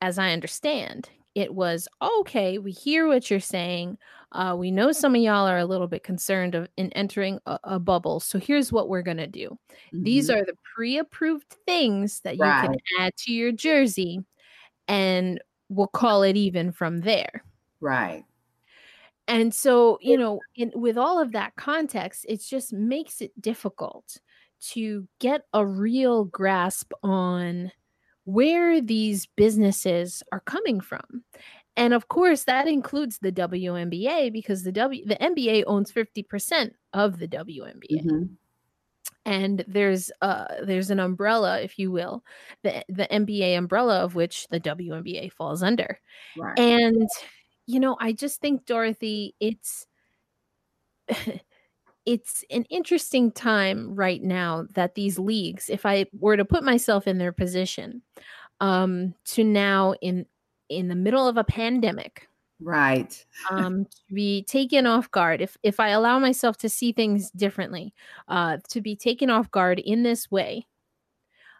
as 0.01 0.17
I 0.17 0.32
understand, 0.32 1.10
it 1.36 1.53
was 1.53 1.88
okay. 2.01 2.58
We 2.58 2.71
hear 2.71 3.08
what 3.08 3.30
you're 3.30 3.39
saying. 3.39 3.97
Uh, 4.32 4.56
we 4.58 4.71
know 4.71 4.91
some 4.91 5.13
of 5.15 5.21
y'all 5.21 5.47
are 5.47 5.60
a 5.60 5.65
little 5.65 5.88
bit 5.88 6.03
concerned 6.03 6.56
of 6.56 6.67
in 6.77 6.91
entering 6.93 7.39
a, 7.45 7.60
a 7.63 7.80
bubble. 7.80 8.19
So 8.19 8.39
here's 8.39 8.71
what 8.71 8.89
we're 8.89 9.03
gonna 9.03 9.27
do. 9.27 9.58
Mm-hmm. 9.93 10.03
These 10.03 10.30
are 10.30 10.43
the 10.43 10.56
pre-approved 10.75 11.47
things 11.65 12.21
that 12.21 12.38
right. 12.39 12.63
you 12.63 12.69
can 12.69 12.80
add 12.99 13.15
to 13.17 13.34
your 13.34 13.51
jersey, 13.51 14.19
and 14.88 15.39
we'll 15.69 15.88
call 15.88 16.23
it 16.23 16.38
even 16.38 16.71
from 16.71 17.01
there. 17.01 17.43
Right. 17.80 18.23
And 19.27 19.53
so, 19.53 19.97
you 20.01 20.17
know, 20.17 20.39
in, 20.56 20.71
with 20.73 20.97
all 20.97 21.21
of 21.21 21.34
that 21.34 21.56
context, 21.58 22.25
it 22.30 22.41
just 22.41 22.71
makes 22.71 23.21
it 23.21 23.39
difficult 23.41 24.17
to 24.60 25.08
get 25.19 25.43
a 25.53 25.65
real 25.65 26.25
grasp 26.25 26.91
on 27.03 27.71
where 28.23 28.82
these 28.82 29.25
businesses 29.25 30.23
are 30.32 30.39
coming 30.41 30.80
from. 30.80 31.23
And 31.75 31.93
of 31.93 32.08
course, 32.08 32.45
that 32.45 32.67
includes 32.67 33.19
the 33.19 33.32
WNBA 33.32 34.34
because 34.34 34.63
the 34.63 34.71
W 34.71 35.06
the 35.06 35.15
NBA 35.15 35.63
owns 35.67 35.91
50% 35.91 36.71
of 36.93 37.19
the 37.19 37.27
WNBA. 37.27 38.03
Mm-hmm. 38.03 38.23
And 39.28 39.63
there's 39.68 40.10
uh 40.22 40.46
there's 40.63 40.90
an 40.90 41.00
umbrella, 41.02 41.60
if 41.62 41.78
you 41.78 41.92
will, 41.92 42.24
the 42.63 42.84
the 42.88 43.08
NBA 43.12 43.58
umbrella 43.58 44.00
of 44.00 44.16
which 44.16 44.48
the 44.48 44.60
WNBA 44.60 45.34
falls 45.34 45.62
under. 45.62 46.00
Right. 46.38 46.58
And 46.58 47.10
you 47.68 47.80
know, 47.82 47.98
I 48.00 48.13
just 48.13 48.40
think 48.42 48.66
Dorothy, 48.66 49.36
it's 49.40 49.86
it's 52.06 52.46
an 52.50 52.63
interesting 52.70 53.32
time 53.32 53.94
right 53.94 54.24
now 54.24 54.66
that 54.72 54.96
these 54.96 55.20
leagues, 55.20 55.70
if 55.70 55.86
I 55.86 56.06
were 56.18 56.38
to 56.38 56.46
put 56.46 56.63
myself 56.63 57.06
in 57.06 57.18
their 57.18 57.34
position, 57.34 58.02
um, 58.62 59.13
to 59.26 59.44
now 59.44 59.94
in 60.02 60.26
in 60.70 60.88
the 60.88 60.96
middle 60.96 61.28
of 61.28 61.38
a 61.38 61.44
pandemic, 61.44 62.28
right, 62.62 63.26
um, 63.50 63.86
to 63.86 64.13
be 64.13 64.43
taken 64.43 64.86
off 64.86 65.10
guard. 65.12 65.41
If 65.41 65.58
if 65.63 65.80
I 65.80 65.89
allow 65.89 66.20
myself 66.20 66.58
to 66.58 66.70
see 66.70 66.91
things 66.91 67.32
differently, 67.32 67.93
uh, 68.28 68.58
to 68.70 68.82
be 68.82 68.96
taken 68.96 69.30
off 69.30 69.50
guard 69.52 69.80
in 69.80 70.04
this 70.04 70.30
way, 70.32 70.65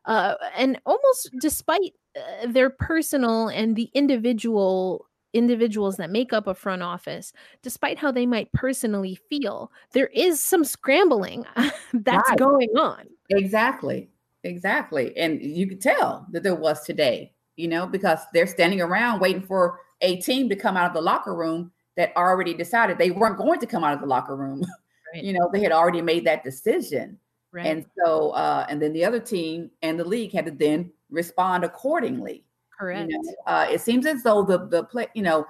uh, 0.06 0.36
and 0.56 0.80
almost 0.86 1.30
despite 1.42 1.94
uh, 2.16 2.48
their 2.48 2.70
personal 2.70 3.50
and 3.50 3.76
the 3.76 3.90
individual 3.94 5.08
individuals 5.34 5.98
that 5.98 6.10
make 6.10 6.34
up 6.34 6.48
a 6.48 6.54
front 6.54 6.82
office, 6.82 7.34
despite 7.62 7.98
how 7.98 8.12
they 8.12 8.26
might 8.26 8.52
personally 8.54 9.20
feel, 9.30 9.72
there 9.92 10.08
is 10.08 10.42
some 10.42 10.64
scrambling 10.64 11.46
that's 11.94 12.30
right. 12.30 12.40
going 12.40 12.70
on. 12.78 13.06
Exactly. 13.30 14.10
Exactly. 14.44 15.16
And 15.18 15.42
you 15.42 15.68
could 15.68 15.82
tell 15.82 16.26
that 16.32 16.44
there 16.44 16.56
was 16.56 16.84
today, 16.84 17.34
you 17.56 17.68
know, 17.68 17.86
because 17.86 18.20
they're 18.34 18.48
standing 18.48 18.82
around 18.82 19.20
waiting 19.20 19.42
for 19.42 19.80
a 20.02 20.18
team 20.22 20.50
to 20.50 20.56
come 20.56 20.78
out 20.78 20.88
of 20.88 20.94
the 20.94 21.02
locker 21.02 21.34
room 21.34 21.72
that 21.96 22.16
already 22.16 22.54
decided 22.54 22.98
they 22.98 23.12
weren't 23.12 23.38
going 23.38 23.60
to 23.60 23.66
come 23.66 23.84
out 23.84 23.94
of 23.94 24.00
the 24.00 24.08
locker 24.08 24.36
room. 24.36 24.64
Right. 25.14 25.24
you 25.24 25.32
know, 25.32 25.50
they 25.54 25.62
had 25.62 25.72
already 25.72 26.02
made 26.02 26.26
that 26.26 26.44
decision. 26.44 27.18
Right. 27.54 27.66
And 27.66 27.86
so, 27.98 28.32
uh, 28.32 28.66
and 28.68 28.82
then 28.82 28.92
the 28.92 29.06
other 29.06 29.22
team 29.22 29.72
and 29.82 29.98
the 29.98 30.04
league 30.04 30.34
had 30.34 30.46
to 30.48 30.52
then 30.52 30.92
respond 31.10 31.64
accordingly. 31.64 32.44
Correct. 32.78 33.10
You 33.10 33.18
know, 33.18 33.34
uh, 33.46 33.68
it 33.72 33.80
seems 33.80 34.06
as 34.06 34.24
though 34.24 34.44
the 34.44 34.68
the 34.68 34.84
play, 34.84 35.08
you 35.16 35.24
know, 35.24 35.46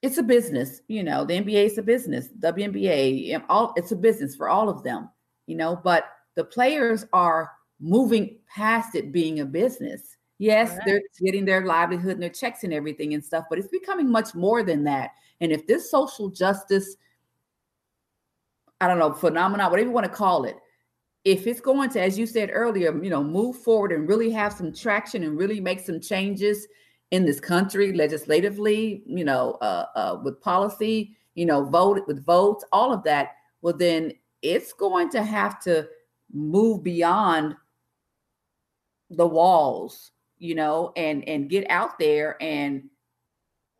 it's 0.00 0.18
a 0.18 0.22
business. 0.22 0.80
You 0.88 1.02
know, 1.02 1.24
the 1.24 1.34
NBA 1.34 1.66
is 1.66 1.78
a 1.78 1.82
business. 1.82 2.28
WNBA, 2.40 3.44
all 3.48 3.74
it's 3.76 3.92
a 3.92 3.96
business 3.96 4.34
for 4.34 4.48
all 4.48 4.68
of 4.68 4.82
them. 4.82 5.10
You 5.46 5.56
know, 5.56 5.80
but 5.84 6.04
the 6.34 6.44
players 6.44 7.04
are 7.12 7.52
moving 7.80 8.38
past 8.48 8.94
it 8.94 9.12
being 9.12 9.40
a 9.40 9.44
business. 9.44 10.16
Yes, 10.38 10.70
Correct. 10.70 10.84
they're 10.86 11.02
getting 11.22 11.44
their 11.44 11.64
livelihood 11.64 12.12
and 12.12 12.22
their 12.22 12.30
checks 12.30 12.64
and 12.64 12.72
everything 12.72 13.14
and 13.14 13.24
stuff, 13.24 13.44
but 13.48 13.58
it's 13.58 13.68
becoming 13.68 14.10
much 14.10 14.34
more 14.34 14.62
than 14.62 14.84
that. 14.84 15.10
And 15.40 15.52
if 15.52 15.66
this 15.66 15.90
social 15.90 16.28
justice, 16.28 16.96
I 18.80 18.88
don't 18.88 18.98
know, 18.98 19.12
phenomenon, 19.12 19.70
whatever 19.70 19.88
you 19.88 19.94
want 19.94 20.06
to 20.06 20.12
call 20.12 20.44
it, 20.44 20.56
if 21.24 21.46
it's 21.46 21.60
going 21.60 21.88
to, 21.90 22.02
as 22.02 22.18
you 22.18 22.26
said 22.26 22.50
earlier, 22.52 23.02
you 23.02 23.10
know, 23.10 23.22
move 23.22 23.56
forward 23.56 23.92
and 23.92 24.08
really 24.08 24.30
have 24.30 24.52
some 24.52 24.72
traction 24.72 25.22
and 25.22 25.38
really 25.38 25.60
make 25.60 25.80
some 25.80 26.00
changes 26.00 26.66
in 27.10 27.24
this 27.24 27.40
country 27.40 27.92
legislatively, 27.92 29.02
you 29.06 29.24
know, 29.24 29.52
uh, 29.60 29.86
uh, 29.94 30.20
with 30.22 30.40
policy, 30.40 31.16
you 31.34 31.46
know, 31.46 31.64
vote 31.64 32.00
with 32.06 32.24
votes, 32.24 32.64
all 32.72 32.92
of 32.92 33.02
that, 33.04 33.36
well, 33.62 33.76
then 33.76 34.12
it's 34.42 34.72
going 34.72 35.08
to 35.10 35.22
have 35.22 35.60
to 35.62 35.86
move 36.32 36.82
beyond 36.82 37.54
the 39.10 39.26
walls, 39.26 40.10
you 40.38 40.54
know, 40.54 40.92
and 40.96 41.26
and 41.28 41.48
get 41.48 41.68
out 41.70 41.98
there 41.98 42.36
and 42.42 42.84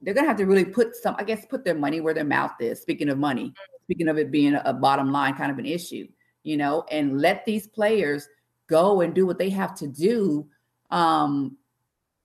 they're 0.01 0.15
gonna 0.15 0.29
have 0.29 0.37
to 0.37 0.47
really 0.47 0.65
put 0.65 0.95
some, 0.95 1.17
I 1.19 1.25
guess, 1.25 1.47
put 1.47 1.65
their 1.65 1.75
money 1.75 2.01
where 2.01 2.15
their 2.15 2.25
mouth 2.25 2.53
is. 2.61 2.81
Speaking 2.81 3.09
of 3.09 3.19
money, 3.19 3.53
speaking 3.85 4.09
of 4.09 4.19
it 4.19 4.31
being 4.31 4.55
a 4.65 4.73
bottom 4.73 5.11
line 5.13 5.35
kind 5.35 5.51
of 5.51 5.59
an 5.59 5.67
issue, 5.67 6.07
you 6.43 6.57
know, 6.57 6.85
and 6.91 7.21
let 7.21 7.45
these 7.45 7.67
players 7.67 8.29
go 8.69 9.01
and 9.01 9.15
do 9.15 9.27
what 9.27 9.39
they 9.39 9.51
have 9.51 9.75
to 9.77 9.87
do 9.87 10.47
um, 10.91 11.57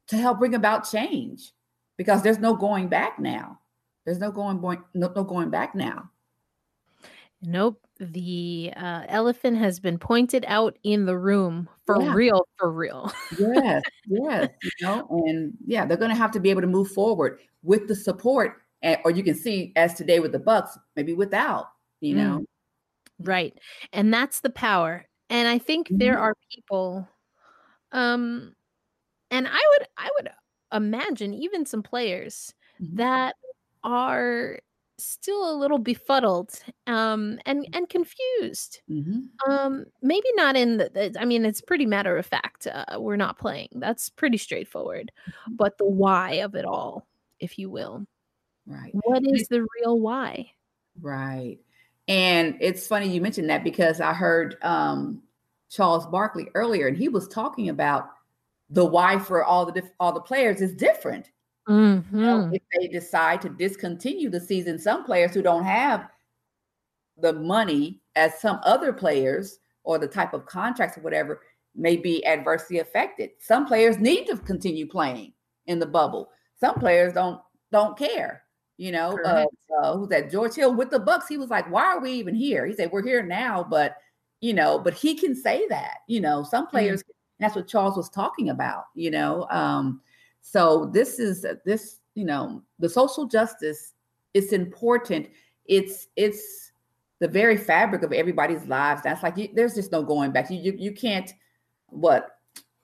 to 0.08 0.18
help 0.18 0.39
bring 0.39 0.56
about 0.56 0.89
change 0.89 1.52
because 1.98 2.22
there's 2.22 2.39
no 2.39 2.56
going 2.56 2.88
back 2.88 3.20
now. 3.20 3.60
There's 4.06 4.20
no 4.20 4.32
going 4.32 4.62
no, 4.94 5.12
no 5.13 5.24
going 5.24 5.50
back 5.50 5.76
now. 5.76 6.10
Nope. 7.42 7.82
The 8.00 8.72
uh, 8.78 9.04
elephant 9.10 9.58
has 9.58 9.80
been 9.80 9.98
pointed 9.98 10.46
out 10.48 10.78
in 10.84 11.06
the 11.06 11.18
room 11.18 11.68
for 11.86 12.02
yeah. 12.02 12.14
real, 12.14 12.48
for 12.58 12.72
real. 12.72 13.12
yes, 13.38 13.84
yes. 14.08 14.50
You 14.64 14.72
know, 14.82 15.24
and 15.26 15.54
yeah, 15.66 15.86
they're 15.86 15.98
going 15.98 16.12
to 16.12 16.16
have 16.16 16.32
to 16.32 16.40
be 16.40 16.50
able 16.50 16.62
to 16.62 16.68
move 16.68 16.90
forward 16.92 17.40
with 17.62 17.90
the 17.90 17.96
support, 17.96 18.62
and, 18.82 18.98
or 19.04 19.12
you 19.12 19.22
can 19.22 19.36
see 19.36 19.74
as 19.76 19.96
today 19.96 20.22
with 20.22 20.32
the 20.32 20.40
Bucks, 20.40 20.78
maybe 20.96 21.14
without. 21.14 21.66
You 22.00 22.16
know, 22.16 22.40
mm. 22.40 23.28
right, 23.28 23.58
and 23.92 24.14
that's 24.14 24.40
the 24.40 24.50
power. 24.50 25.06
And 25.30 25.48
I 25.48 25.58
think 25.58 25.88
mm-hmm. 25.88 25.98
there 25.98 26.18
are 26.18 26.34
people, 26.54 27.06
um, 27.92 28.56
and 29.30 29.46
I 29.46 29.60
would, 29.78 29.88
I 29.98 30.10
would 30.18 30.30
imagine 30.72 31.34
even 31.34 31.66
some 31.66 31.84
players 31.84 32.54
mm-hmm. 32.82 32.96
that 32.96 33.36
are 33.84 34.60
still 35.00 35.52
a 35.52 35.56
little 35.56 35.78
befuddled 35.78 36.52
um, 36.88 37.40
and 37.46 37.68
and 37.74 37.90
confused. 37.90 38.82
Mm-hmm. 38.90 39.52
Um, 39.52 39.86
maybe 40.02 40.28
not 40.36 40.56
in 40.56 40.78
the, 40.78 40.90
the, 40.94 41.20
I 41.20 41.26
mean, 41.26 41.46
it's 41.46 41.62
pretty 41.62 41.86
matter 41.86 42.18
of 42.18 42.26
fact. 42.26 42.68
Uh, 42.68 43.00
we're 43.00 43.16
not 43.16 43.38
playing. 43.38 43.70
That's 43.76 44.10
pretty 44.10 44.38
straightforward. 44.38 45.12
Mm-hmm. 45.30 45.56
But 45.56 45.78
the 45.78 45.86
why 45.86 46.34
of 46.42 46.56
it 46.56 46.66
all, 46.66 47.08
if 47.40 47.58
you 47.58 47.70
will, 47.70 48.06
right? 48.66 48.92
What 48.94 49.24
is 49.26 49.48
the 49.48 49.66
real 49.80 50.00
why? 50.00 50.52
Right. 51.02 51.60
And 52.08 52.58
it's 52.60 52.88
funny 52.88 53.08
you 53.08 53.22
mentioned 53.22 53.50
that 53.50 53.64
because 53.64 54.02
I 54.02 54.14
heard 54.14 54.58
um, 54.64 55.22
Charles 55.70 56.08
Barkley 56.08 56.48
earlier, 56.56 56.88
and 56.88 56.98
he 56.98 57.08
was 57.08 57.28
talking 57.28 57.70
about 57.70 58.10
the 58.70 58.86
why 58.86 59.20
for 59.20 59.44
all 59.44 59.66
the 59.66 59.84
all 60.00 60.12
the 60.12 60.20
players 60.20 60.62
is 60.62 60.74
different. 60.74 61.30
Mm-hmm. 61.70 62.18
You 62.18 62.26
know, 62.26 62.38
mm-hmm. 62.40 62.56
if 62.56 62.62
they 62.78 62.88
decide 62.88 63.42
to 63.44 63.50
discontinue 63.50 64.30
the 64.30 64.40
season, 64.40 64.80
some 64.80 65.06
players 65.06 65.34
who 65.34 65.42
don't 65.42 65.64
have 65.64 66.08
the 67.18 67.34
money 67.34 68.02
as 68.16 68.40
some 68.40 68.60
other 68.64 68.92
players 68.92 69.60
or 69.84 69.98
the 69.98 70.08
type 70.08 70.34
of 70.34 70.46
contracts 70.46 70.98
or 70.98 71.02
whatever 71.02 71.42
may 71.76 71.96
be 71.96 72.26
adversely 72.26 72.80
affected. 72.80 73.32
Some 73.40 73.66
players 73.66 74.00
need 74.00 74.26
to 74.26 74.38
continue 74.38 74.88
playing 74.88 75.34
in 75.68 75.80
the 75.80 75.86
bubble. 75.86 76.30
Some 76.60 76.76
players 76.76 77.14
don't 77.14 77.40
don't 77.72 77.98
care. 77.98 78.44
You 78.78 78.94
know, 78.94 79.20
uh, 79.26 79.46
uh, 79.82 79.98
who's 79.98 80.08
that? 80.08 80.32
George 80.32 80.56
Hill 80.56 80.74
with 80.74 80.90
the 80.90 81.00
Bucks. 81.00 81.28
He 81.28 81.38
was 81.38 81.50
like, 81.50 81.70
"Why 81.70 81.84
are 81.84 82.00
we 82.00 82.12
even 82.14 82.34
here?" 82.34 82.66
He 82.66 82.74
said, 82.74 82.92
"We're 82.92 83.04
here 83.04 83.22
now, 83.22 83.64
but 83.70 83.98
you 84.42 84.54
know, 84.54 84.80
but 84.80 84.94
he 84.94 85.16
can 85.16 85.36
say 85.36 85.68
that. 85.68 85.98
You 86.08 86.22
know, 86.22 86.44
some 86.44 86.66
mm-hmm. 86.66 86.72
players. 86.72 87.02
Mm-hmm. 87.02 87.44
That's 87.44 87.56
what 87.56 87.68
Charles 87.68 87.98
was 87.98 88.10
talking 88.10 88.50
about. 88.50 88.86
You 88.96 89.12
know, 89.12 89.48
um, 89.50 90.02
so 90.41 90.89
this 90.93 91.19
is 91.19 91.45
this, 91.65 91.99
you 92.15 92.25
know, 92.25 92.63
the 92.80 92.89
social 92.89 93.25
justice 93.25 93.93
it's 94.34 94.54
important. 94.54 95.28
It's 95.65 96.08
it's 96.15 96.71
the 97.19 97.28
very 97.28 97.58
fabric 97.58 98.04
of 98.04 98.13
everybody's 98.13 98.65
lives. 98.65 99.02
That's 99.04 99.23
like 99.23 99.38
you, 99.38 99.49
there's 99.54 99.75
just 99.75 99.91
no 99.91 100.04
going 100.04 100.32
back. 100.32 100.49
You, 100.49 100.60
you 100.60 100.75
you 100.78 100.91
can't 100.91 101.32
what 101.88 102.38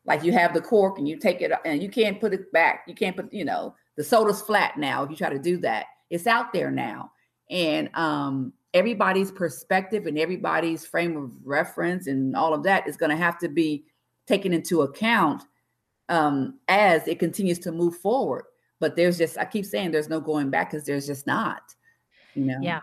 like 0.05 0.23
you 0.23 0.31
have 0.33 0.53
the 0.53 0.61
cork 0.61 0.97
and 0.97 1.07
you 1.07 1.17
take 1.17 1.41
it 1.41 1.51
and 1.65 1.81
you 1.81 1.89
can't 1.89 2.19
put 2.19 2.33
it 2.33 2.51
back. 2.51 2.83
You 2.87 2.93
can't 2.93 3.15
put, 3.15 3.31
you 3.33 3.45
know, 3.45 3.75
the 3.95 4.03
soda's 4.03 4.41
flat 4.41 4.77
now 4.77 5.03
if 5.03 5.09
you 5.09 5.15
try 5.15 5.29
to 5.29 5.39
do 5.39 5.57
that. 5.59 5.87
It's 6.09 6.27
out 6.27 6.53
there 6.53 6.71
now. 6.71 7.11
And 7.49 7.89
um 7.95 8.53
everybody's 8.73 9.31
perspective 9.31 10.05
and 10.05 10.19
everybody's 10.19 10.85
frame 10.85 11.15
of 11.15 11.31
reference 11.43 12.07
and 12.07 12.35
all 12.35 12.53
of 12.53 12.63
that 12.63 12.85
is 12.87 12.97
going 12.97 13.09
to 13.09 13.15
have 13.15 13.37
to 13.39 13.47
be 13.47 13.85
taken 14.27 14.51
into 14.51 14.81
account 14.81 15.43
um, 16.09 16.59
as 16.67 17.07
it 17.07 17.19
continues 17.19 17.59
to 17.59 17.71
move 17.71 17.97
forward. 17.97 18.45
But 18.79 18.95
there's 18.95 19.17
just, 19.17 19.37
I 19.37 19.45
keep 19.45 19.65
saying 19.65 19.91
there's 19.91 20.09
no 20.09 20.19
going 20.19 20.49
back 20.49 20.71
because 20.71 20.85
there's 20.85 21.07
just 21.07 21.25
not, 21.25 21.73
you 22.33 22.45
know? 22.45 22.59
Yeah. 22.61 22.81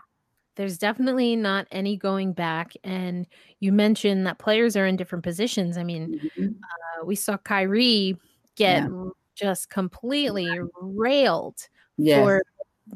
There's 0.55 0.77
definitely 0.77 1.35
not 1.35 1.67
any 1.71 1.97
going 1.97 2.33
back. 2.33 2.73
And 2.83 3.25
you 3.59 3.71
mentioned 3.71 4.27
that 4.27 4.37
players 4.37 4.75
are 4.75 4.85
in 4.85 4.95
different 4.95 5.23
positions. 5.23 5.77
I 5.77 5.83
mean, 5.83 6.19
mm-hmm. 6.37 6.47
uh, 6.47 7.05
we 7.05 7.15
saw 7.15 7.37
Kyrie 7.37 8.17
get 8.55 8.83
yeah. 8.83 9.09
just 9.35 9.71
completely 9.71 10.47
railed 10.79 11.57
yes. 11.97 12.23
for 12.23 12.43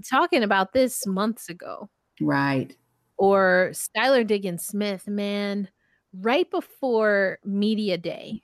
talking 0.07 0.43
about 0.43 0.73
this 0.73 1.07
months 1.07 1.49
ago. 1.49 1.89
Right. 2.21 2.75
Or 3.17 3.71
Skylar 3.73 4.27
Diggins 4.27 4.65
Smith, 4.65 5.07
man, 5.07 5.67
right 6.13 6.49
before 6.51 7.39
media 7.43 7.97
day, 7.97 8.43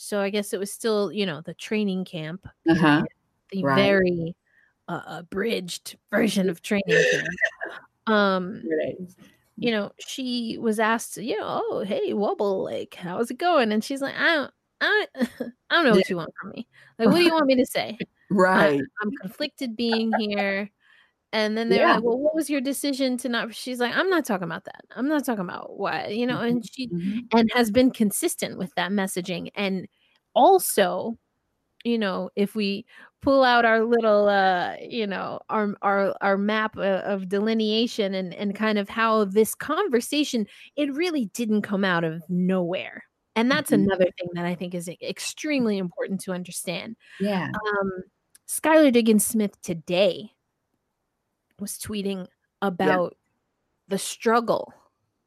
so 0.00 0.20
I 0.20 0.30
guess 0.30 0.52
it 0.52 0.60
was 0.60 0.72
still, 0.72 1.10
you 1.10 1.26
know, 1.26 1.40
the 1.40 1.54
training 1.54 2.04
camp, 2.04 2.46
uh-huh. 2.70 3.02
the 3.50 3.64
right. 3.64 3.76
very 3.76 4.36
uh, 4.86 5.02
abridged 5.06 5.98
version 6.10 6.48
of 6.48 6.62
training 6.62 7.04
camp. 7.10 7.28
Um, 8.06 8.62
you 9.56 9.72
know, 9.72 9.90
she 9.98 10.56
was 10.56 10.78
asked, 10.78 11.16
you 11.16 11.36
know, 11.36 11.62
oh, 11.62 11.84
hey, 11.84 12.14
Wobble, 12.14 12.62
like, 12.62 12.94
how's 12.94 13.32
it 13.32 13.38
going? 13.38 13.72
And 13.72 13.82
she's 13.82 14.00
like, 14.00 14.14
I 14.14 14.36
don't, 14.36 14.52
I 14.80 15.06
don't, 15.14 15.30
I 15.70 15.74
don't 15.74 15.84
know 15.84 15.96
what 15.96 16.08
you 16.08 16.16
want 16.16 16.32
from 16.40 16.52
me. 16.52 16.68
Like, 17.00 17.08
what 17.08 17.16
do 17.16 17.24
you 17.24 17.32
want 17.32 17.46
me 17.46 17.56
to 17.56 17.66
say? 17.66 17.98
Right. 18.30 18.80
I, 18.80 19.02
I'm 19.02 19.10
conflicted 19.20 19.76
being 19.76 20.12
here. 20.16 20.70
And 21.32 21.58
then 21.58 21.68
they're 21.68 21.80
yeah. 21.80 21.96
like, 21.96 22.04
well, 22.04 22.18
what 22.18 22.34
was 22.34 22.48
your 22.48 22.62
decision 22.62 23.18
to 23.18 23.28
not? 23.28 23.54
She's 23.54 23.80
like, 23.80 23.94
I'm 23.94 24.08
not 24.08 24.24
talking 24.24 24.46
about 24.46 24.64
that. 24.64 24.82
I'm 24.96 25.08
not 25.08 25.26
talking 25.26 25.44
about 25.44 25.78
what, 25.78 26.14
you 26.14 26.26
know, 26.26 26.40
and 26.40 26.64
she, 26.66 26.88
mm-hmm. 26.88 27.18
and 27.36 27.50
has 27.54 27.70
been 27.70 27.90
consistent 27.90 28.56
with 28.56 28.74
that 28.76 28.92
messaging. 28.92 29.50
And 29.54 29.86
also, 30.34 31.18
you 31.84 31.98
know, 31.98 32.30
if 32.34 32.54
we 32.54 32.86
pull 33.20 33.44
out 33.44 33.66
our 33.66 33.84
little, 33.84 34.26
uh, 34.26 34.76
you 34.80 35.06
know, 35.06 35.40
our, 35.50 35.74
our, 35.82 36.16
our 36.22 36.38
map 36.38 36.78
of 36.78 37.28
delineation 37.28 38.14
and, 38.14 38.32
and 38.32 38.54
kind 38.54 38.78
of 38.78 38.88
how 38.88 39.24
this 39.26 39.54
conversation, 39.54 40.46
it 40.76 40.94
really 40.94 41.26
didn't 41.34 41.62
come 41.62 41.84
out 41.84 42.04
of 42.04 42.22
nowhere. 42.30 43.04
And 43.36 43.50
that's 43.50 43.70
mm-hmm. 43.70 43.84
another 43.84 44.06
thing 44.18 44.28
that 44.32 44.46
I 44.46 44.54
think 44.54 44.74
is 44.74 44.88
extremely 45.02 45.76
important 45.76 46.22
to 46.22 46.32
understand. 46.32 46.96
Yeah. 47.20 47.48
Um, 47.48 47.92
Skylar 48.48 48.92
Diggins 48.92 49.26
Smith 49.26 49.60
today 49.60 50.32
was 51.60 51.78
tweeting 51.78 52.26
about 52.62 53.12
yeah. 53.12 53.88
the 53.88 53.98
struggle 53.98 54.72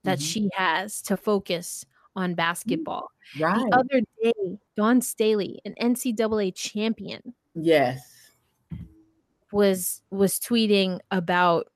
that 0.04 0.20
mm-hmm. 0.20 0.26
she 0.26 0.50
has 0.56 1.02
to 1.04 1.18
focus 1.18 1.86
on 2.16 2.34
mm, 2.34 2.36
basketball. 2.36 3.10
Right. 3.40 3.58
The 3.58 3.78
other 3.78 4.02
day, 4.24 4.60
Dawn 4.76 5.02
Staley, 5.02 5.60
an 5.66 5.76
NCAA 5.82 6.54
champion, 6.56 7.34
yes, 7.54 8.32
was 9.52 10.02
was 10.10 10.40
tweeting 10.40 11.00
about 11.12 11.68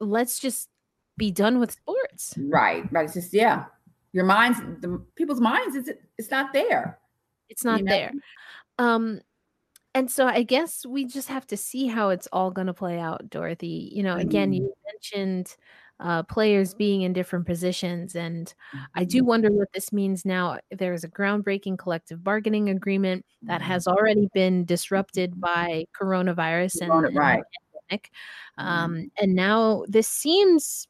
let's 0.00 0.38
just 0.38 0.68
be 1.16 1.30
done 1.30 1.58
with 1.58 1.72
sports. 1.72 2.34
Right. 2.38 2.90
Right. 2.92 3.04
It's 3.04 3.14
just 3.14 3.34
yeah. 3.34 3.66
Your 4.12 4.24
minds, 4.24 4.58
the 4.80 5.04
people's 5.16 5.40
minds, 5.40 5.76
it's 5.76 5.90
it's 6.16 6.30
not 6.30 6.52
there. 6.52 6.98
It's 7.48 7.64
not 7.64 7.80
you 7.80 7.84
know? 7.84 7.92
there. 7.92 8.12
Um, 8.78 9.20
and 9.94 10.10
so 10.10 10.26
I 10.26 10.42
guess 10.42 10.84
we 10.86 11.04
just 11.04 11.28
have 11.28 11.46
to 11.48 11.56
see 11.56 11.86
how 11.86 12.10
it's 12.10 12.28
all 12.32 12.50
going 12.50 12.66
to 12.66 12.74
play 12.74 12.98
out, 12.98 13.30
Dorothy. 13.30 13.90
You 13.92 14.02
know, 14.02 14.16
again, 14.16 14.52
you 14.52 14.62
mm-hmm. 14.62 14.92
mentioned 14.92 15.56
uh, 16.00 16.22
players 16.24 16.74
being 16.74 17.02
in 17.02 17.12
different 17.12 17.46
positions, 17.46 18.14
and 18.14 18.52
I 18.94 19.04
do 19.04 19.18
mm-hmm. 19.18 19.26
wonder 19.26 19.50
what 19.50 19.72
this 19.72 19.92
means 19.92 20.24
now. 20.24 20.58
There 20.70 20.92
is 20.92 21.04
a 21.04 21.08
groundbreaking 21.08 21.78
collective 21.78 22.22
bargaining 22.22 22.68
agreement 22.68 23.24
that 23.42 23.60
mm-hmm. 23.60 23.70
has 23.70 23.86
already 23.86 24.28
been 24.34 24.64
disrupted 24.64 25.40
by 25.40 25.86
coronavirus 26.00 26.82
and, 26.82 27.16
right. 27.16 27.36
and 27.36 27.44
pandemic, 27.88 28.10
um, 28.58 29.10
and 29.20 29.34
now 29.34 29.84
this 29.88 30.08
seems 30.08 30.86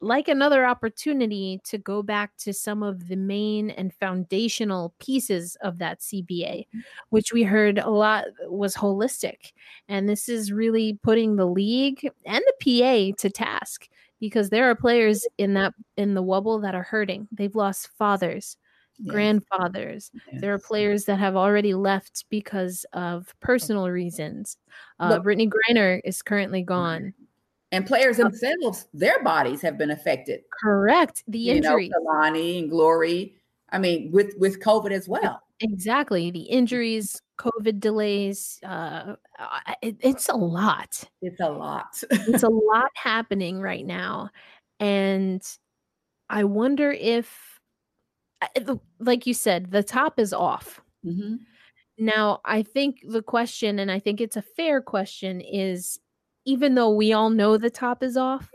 like 0.00 0.28
another 0.28 0.64
opportunity 0.64 1.60
to 1.64 1.78
go 1.78 2.02
back 2.02 2.36
to 2.38 2.52
some 2.52 2.82
of 2.82 3.08
the 3.08 3.16
main 3.16 3.70
and 3.70 3.92
foundational 3.94 4.94
pieces 5.00 5.56
of 5.62 5.78
that 5.78 6.00
CBA, 6.00 6.66
mm-hmm. 6.66 6.78
which 7.10 7.32
we 7.32 7.42
heard 7.42 7.78
a 7.78 7.90
lot 7.90 8.24
was 8.46 8.76
holistic. 8.76 9.52
And 9.88 10.08
this 10.08 10.28
is 10.28 10.52
really 10.52 10.98
putting 11.02 11.36
the 11.36 11.46
league 11.46 12.08
and 12.24 12.42
the 12.46 13.12
PA 13.12 13.16
to 13.18 13.30
task 13.30 13.88
because 14.20 14.50
there 14.50 14.70
are 14.70 14.74
players 14.74 15.26
in 15.36 15.54
that 15.54 15.74
in 15.96 16.14
the 16.14 16.22
wobble 16.22 16.60
that 16.60 16.74
are 16.74 16.82
hurting. 16.82 17.28
They've 17.32 17.54
lost 17.54 17.90
fathers, 17.98 18.56
yes. 18.98 19.12
grandfathers. 19.12 20.10
Yes. 20.30 20.40
There 20.40 20.54
are 20.54 20.58
players 20.58 21.04
that 21.06 21.18
have 21.18 21.34
already 21.36 21.74
left 21.74 22.24
because 22.30 22.86
of 22.92 23.34
personal 23.40 23.90
reasons. 23.90 24.56
Uh, 25.00 25.10
Look, 25.10 25.24
Brittney 25.24 25.50
Griner 25.50 26.00
is 26.04 26.22
currently 26.22 26.62
gone 26.62 27.14
and 27.72 27.86
players 27.86 28.16
themselves, 28.16 28.86
their 28.94 29.22
bodies 29.22 29.60
have 29.62 29.76
been 29.78 29.90
affected. 29.90 30.40
Correct. 30.62 31.22
The 31.28 31.50
injury. 31.50 31.84
You 31.86 31.90
know, 31.90 32.10
Kalani 32.10 32.58
and 32.60 32.70
Glory. 32.70 33.36
I 33.70 33.78
mean, 33.78 34.10
with 34.12 34.34
with 34.38 34.60
COVID 34.60 34.90
as 34.92 35.08
well. 35.08 35.42
exactly 35.60 36.30
the 36.30 36.42
injuries, 36.42 37.20
COVID 37.38 37.80
delays. 37.80 38.60
Uh, 38.64 39.16
it, 39.82 39.96
it's 40.00 40.28
a 40.28 40.34
lot. 40.36 41.04
It's 41.22 41.40
a 41.40 41.48
lot. 41.50 42.02
It's 42.10 42.42
a 42.42 42.48
lot 42.48 42.90
happening 42.94 43.60
right 43.60 43.84
now, 43.84 44.30
and 44.80 45.42
I 46.30 46.44
wonder 46.44 46.92
if, 46.92 47.60
like 49.00 49.26
you 49.26 49.34
said, 49.34 49.70
the 49.70 49.82
top 49.82 50.18
is 50.18 50.32
off. 50.32 50.80
hmm 51.04 51.36
Now, 51.98 52.40
I 52.44 52.62
think 52.62 53.00
the 53.08 53.22
question, 53.22 53.78
and 53.78 53.90
I 53.90 53.98
think 53.98 54.20
it's 54.20 54.36
a 54.36 54.42
fair 54.42 54.80
question, 54.80 55.40
is 55.40 55.98
even 56.48 56.74
though 56.74 56.90
we 56.90 57.12
all 57.12 57.28
know 57.28 57.58
the 57.58 57.68
top 57.70 58.02
is 58.02 58.16
off, 58.16 58.50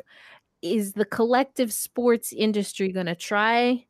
is 0.64 0.94
the 0.94 1.06
collective 1.06 1.72
sports 1.72 2.34
industry 2.34 2.92
going 2.92 3.06
to 3.06 3.16
try, 3.16 3.86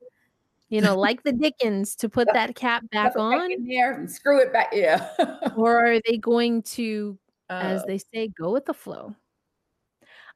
you 0.68 0.82
know, 0.82 1.00
like 1.00 1.24
the 1.24 1.32
Dickens, 1.32 1.96
to 1.98 2.10
put 2.10 2.28
that 2.34 2.54
cap 2.56 2.84
back 2.92 3.13
on? 3.16 3.50
there 3.66 3.94
and 3.94 4.12
screw 4.12 4.42
it 4.42 4.52
back. 4.52 4.70
Yeah. 4.74 5.08
Or 5.56 5.86
are 5.86 6.00
they 6.06 6.18
going 6.18 6.63
to, 6.76 7.18
as 7.50 7.82
Uh, 7.84 7.86
they 7.86 8.00
say, 8.00 8.28
go 8.28 8.52
with 8.52 8.66
the 8.66 8.74
flow? 8.74 9.16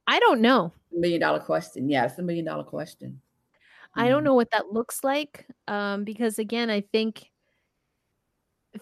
I 0.06 0.19
don't 0.19 0.41
know. 0.41 0.71
million 0.91 1.19
dollar 1.19 1.39
question. 1.39 1.89
Yeah, 1.89 2.06
it's 2.06 2.17
a 2.19 2.21
million 2.23 2.45
dollar 2.45 2.63
question. 2.63 3.19
I 3.95 4.08
don't 4.10 4.21
Mhm. 4.21 4.25
know 4.25 4.36
what 4.36 4.51
that 4.51 4.71
looks 4.71 5.03
like 5.03 5.45
um, 5.67 6.03
because 6.06 6.39
again, 6.39 6.69
I 6.69 6.82
think 6.82 7.30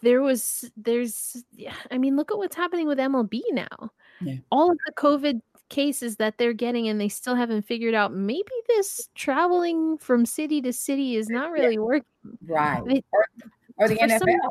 there 0.02 0.21
was 0.21 0.69
there's 0.76 1.43
yeah, 1.54 1.76
I 1.89 1.98
mean, 1.98 2.15
look 2.17 2.32
at 2.32 2.38
what's 2.38 2.56
happening 2.56 2.86
with 2.88 3.00
MLB 3.00 3.41
now. 3.52 3.91
Yeah. 4.21 4.36
All 4.51 4.71
of 4.71 4.78
the 4.86 4.93
COVID 4.93 5.41
cases 5.69 6.15
that 6.17 6.38
they're 6.38 6.54
getting, 6.54 6.88
and 6.88 7.01
they 7.01 7.10
still 7.10 7.36
haven't 7.36 7.63
figured 7.63 7.93
out 7.95 8.13
maybe 8.13 8.51
this 8.67 9.10
traveling 9.15 9.97
from 9.97 10.25
city 10.25 10.62
to 10.62 10.71
city 10.71 11.15
is 11.15 11.28
not 11.30 11.51
really 11.51 11.78
working. 11.80 12.06
Right. 12.47 12.82
They- 12.86 13.04
Or, 13.12 13.25
or 13.78 13.88
the 13.89 13.95
For 13.95 14.08
some- 14.10 14.19
NFL. 14.28 14.49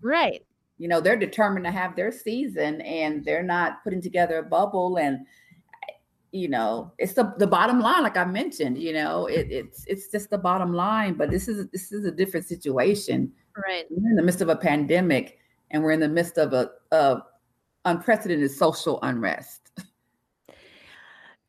Right. 0.00 0.44
you 0.78 0.88
know 0.88 1.00
they're 1.00 1.16
determined 1.16 1.64
to 1.64 1.70
have 1.70 1.94
their 1.94 2.10
season 2.10 2.80
and 2.82 3.24
they're 3.24 3.42
not 3.42 3.82
putting 3.84 4.00
together 4.00 4.38
a 4.38 4.42
bubble 4.42 4.98
and 4.98 5.24
you 6.32 6.48
know 6.48 6.92
it's 6.98 7.12
the, 7.12 7.32
the 7.38 7.46
bottom 7.46 7.78
line 7.80 8.02
like 8.02 8.16
i 8.16 8.24
mentioned 8.24 8.76
you 8.78 8.92
know 8.92 9.26
it, 9.26 9.46
it's 9.50 9.84
it's 9.86 10.08
just 10.08 10.30
the 10.30 10.38
bottom 10.38 10.72
line 10.72 11.14
but 11.14 11.30
this 11.30 11.46
is 11.46 11.68
this 11.68 11.92
is 11.92 12.04
a 12.04 12.10
different 12.10 12.46
situation 12.46 13.30
Right. 13.56 13.84
we're 13.90 14.10
in 14.10 14.16
the 14.16 14.22
midst 14.22 14.40
of 14.40 14.48
a 14.48 14.56
pandemic 14.56 15.38
and 15.70 15.82
we're 15.82 15.92
in 15.92 16.00
the 16.00 16.08
midst 16.08 16.38
of 16.38 16.52
a, 16.54 16.70
a 16.90 17.20
unprecedented 17.84 18.50
social 18.50 18.98
unrest 19.02 19.70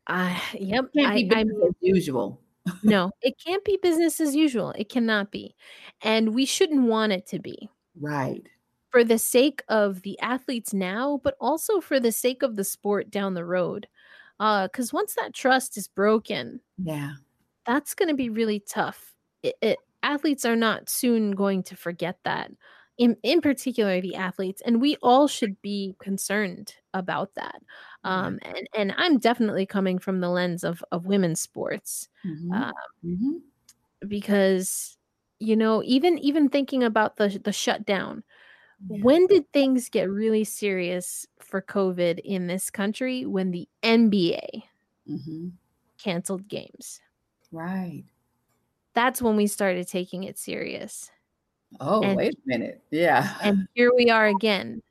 I 0.06 0.40
yep. 0.58 0.86
can't 0.94 1.12
I, 1.12 1.14
be 1.14 1.30
I 1.34 1.44
business 1.44 1.68
as 1.68 1.74
usual 1.80 2.40
no, 2.82 3.10
it 3.20 3.34
can't 3.44 3.64
be 3.64 3.78
business 3.82 4.20
as 4.20 4.34
usual. 4.34 4.70
It 4.70 4.88
cannot 4.88 5.30
be. 5.30 5.54
And 6.02 6.34
we 6.34 6.46
shouldn't 6.46 6.86
want 6.86 7.12
it 7.12 7.26
to 7.28 7.38
be. 7.38 7.68
right 8.00 8.42
for 8.90 9.02
the 9.02 9.18
sake 9.18 9.60
of 9.68 10.02
the 10.02 10.18
athletes 10.20 10.72
now, 10.72 11.20
but 11.24 11.36
also 11.40 11.80
for 11.80 11.98
the 11.98 12.12
sake 12.12 12.44
of 12.44 12.54
the 12.54 12.62
sport 12.62 13.10
down 13.10 13.34
the 13.34 13.44
road. 13.44 13.88
Uh, 14.38 14.68
because 14.68 14.92
once 14.92 15.16
that 15.16 15.34
trust 15.34 15.76
is 15.76 15.88
broken, 15.88 16.60
yeah 16.82 17.14
that's 17.66 17.94
going 17.94 18.08
to 18.08 18.14
be 18.14 18.28
really 18.28 18.60
tough. 18.60 19.14
It, 19.42 19.56
it, 19.60 19.78
athletes 20.02 20.44
are 20.44 20.56
not 20.56 20.88
soon 20.88 21.32
going 21.32 21.62
to 21.64 21.76
forget 21.76 22.18
that. 22.24 22.50
In, 22.96 23.16
in 23.24 23.40
particular, 23.40 24.00
the 24.00 24.14
athletes, 24.14 24.62
and 24.64 24.80
we 24.80 24.96
all 25.02 25.26
should 25.26 25.60
be 25.62 25.96
concerned 25.98 26.76
about 26.94 27.34
that. 27.34 27.60
Um, 28.04 28.38
and, 28.42 28.68
and 28.76 28.94
I'm 28.96 29.18
definitely 29.18 29.66
coming 29.66 29.98
from 29.98 30.20
the 30.20 30.28
lens 30.28 30.62
of, 30.62 30.84
of 30.92 31.06
women's 31.06 31.40
sports 31.40 32.08
Mhm. 32.24 32.54
uh, 32.54 32.70
Mhm. 33.02 33.42
because 34.06 34.96
you 35.40 35.56
know 35.56 35.82
even 35.84 36.18
even 36.18 36.48
thinking 36.48 36.82
about 36.82 37.16
the 37.16 37.40
the 37.42 37.52
shutdown 37.52 38.22
Yeah. 38.88 39.02
when 39.02 39.26
did 39.28 39.50
things 39.52 39.88
get 39.90 40.10
really 40.10 40.44
serious 40.44 41.26
for 41.40 41.62
COVID 41.62 42.20
in 42.24 42.48
this 42.48 42.70
country? 42.70 43.26
When 43.26 43.50
the 43.52 43.68
NBA 43.82 44.64
Mhm. 45.06 45.58
canceled 45.98 46.46
games. 46.48 47.00
right 47.50 48.04
That's 48.94 49.20
when 49.20 49.36
we 49.36 49.46
started 49.46 49.88
taking 49.88 50.24
it 50.24 50.38
serious. 50.38 51.10
Oh 51.80 52.02
And- 52.02 52.16
wait 52.16 52.34
a 52.34 52.42
minute 52.46 52.82
yeah 52.90 53.34
And 53.42 53.66
here 53.74 53.92
we 53.94 54.10
are 54.10 54.26
again, 54.26 54.82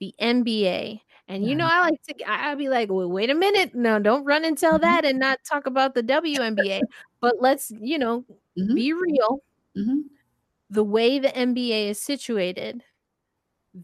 the 0.00 0.14
NBA. 0.20 1.00
And 1.28 1.46
you 1.46 1.54
know, 1.54 1.66
I 1.66 1.80
like 1.82 2.02
to, 2.08 2.14
I'd 2.28 2.58
be 2.58 2.68
like, 2.68 2.90
well, 2.90 3.08
wait 3.08 3.30
a 3.30 3.34
minute. 3.36 3.72
No, 3.74 4.00
don't 4.00 4.24
run 4.24 4.44
and 4.44 4.58
tell 4.58 4.78
Mhm. 4.78 4.82
that 4.82 5.04
and 5.04 5.18
not 5.20 5.38
talk 5.44 5.66
about 5.66 5.94
the 5.94 6.02
WNBA. 6.02 6.80
but 7.20 7.36
let's, 7.40 7.70
you 7.80 7.98
know, 7.98 8.24
Mhm. 8.58 8.74
be 8.74 8.92
real. 8.92 9.42
Mhm. 9.76 10.04
The 10.70 10.82
way 10.82 11.18
the 11.20 11.28
NBA 11.36 11.88
is 11.90 12.00
situated, 12.00 12.82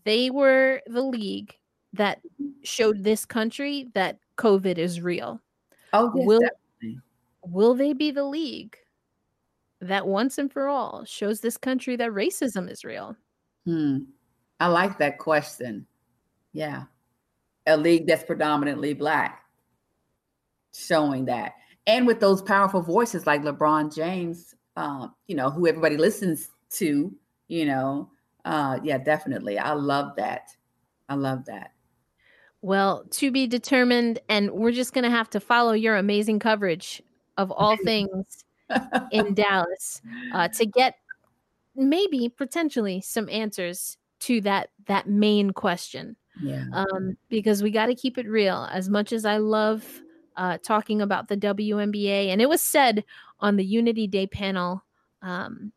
they 0.05 0.31
were 0.31 0.83
the 0.87 1.03
league 1.03 1.55
that 1.93 2.21
showed 2.65 3.05
this 3.05 3.25
country 3.25 3.89
that 3.95 4.19
COVID 4.39 4.79
is 4.79 5.01
real. 5.01 5.41
oh 5.93 6.11
yes, 6.17 6.27
will 6.27 6.41
definitely. 6.41 7.01
will 7.47 7.75
they 7.75 7.93
be 7.93 8.11
the 8.11 8.25
league 8.25 8.77
that 9.81 10.07
once 10.07 10.39
and 10.39 10.53
for 10.53 10.69
all 10.69 11.05
shows 11.05 11.41
this 11.41 11.57
country 11.57 11.97
that 11.97 12.11
racism 12.11 12.71
is 12.71 12.85
real? 12.85 13.17
Hmm. 13.65 13.99
I 14.61 14.69
like 14.69 14.99
that 14.99 15.19
question. 15.19 15.87
Yeah. 16.53 16.85
A 17.67 17.77
league 17.77 18.07
that's 18.07 18.25
predominantly 18.25 18.95
black, 18.95 19.43
showing 20.73 21.27
that. 21.27 21.55
And 21.87 22.07
with 22.07 22.21
those 22.21 22.43
powerful 22.43 22.81
voices 22.81 23.27
like 23.27 23.43
LeBron 23.43 23.95
James, 23.95 24.55
uh, 24.77 25.09
you 25.27 25.37
know, 25.37 25.51
who 25.51 25.67
everybody 25.67 25.97
listens 25.97 26.51
to, 26.71 27.13
you 27.49 27.65
know, 27.65 28.11
uh, 28.45 28.79
yeah, 28.83 28.99
definitely. 28.99 29.59
I 29.59 29.73
love 29.73 30.17
that. 30.17 30.51
I 31.09 31.15
love 31.15 31.45
that. 31.47 31.73
Well, 32.63 33.05
to 33.11 33.31
be 33.31 33.47
determined, 33.47 34.21
and 34.29 34.51
we're 34.51 34.73
just 34.73 34.93
going 34.93 35.05
to 35.05 35.11
have 35.11 35.31
to 35.31 35.41
follow 35.41 35.73
your 35.73 35.97
amazing 35.97 36.39
coverage 36.39 37.03
of 37.37 37.51
all 37.53 37.77
things 37.77 38.45
in 39.13 39.35
Dallas 39.35 40.01
uh, 40.33 40.49
to 40.49 40.67
get 40.67 40.97
maybe 41.75 42.29
potentially 42.29 43.01
some 43.01 43.29
answers 43.29 43.97
to 44.21 44.41
that 44.43 44.71
that 44.87 45.09
main 45.09 45.51
question. 45.51 46.17
yeah. 46.43 46.65
um, 46.73 47.17
because 47.29 47.63
we 47.63 47.71
got 47.71 47.87
to 47.87 47.95
keep 47.95 48.19
it 48.19 48.29
real. 48.29 48.69
As 48.73 48.89
much 48.89 49.13
as 49.13 49.25
I 49.25 49.37
love 49.39 50.03
uh, 50.37 50.59
talking 50.63 51.01
about 51.03 51.29
the 51.29 51.37
WNBA, 51.37 52.29
and 52.29 52.41
it 52.43 52.49
was 52.49 52.61
said 52.61 53.05
on 53.41 53.57
the 53.57 53.65
Unity 53.65 54.07
Day 54.07 54.27
panel, 54.27 54.85
um, 55.23 55.73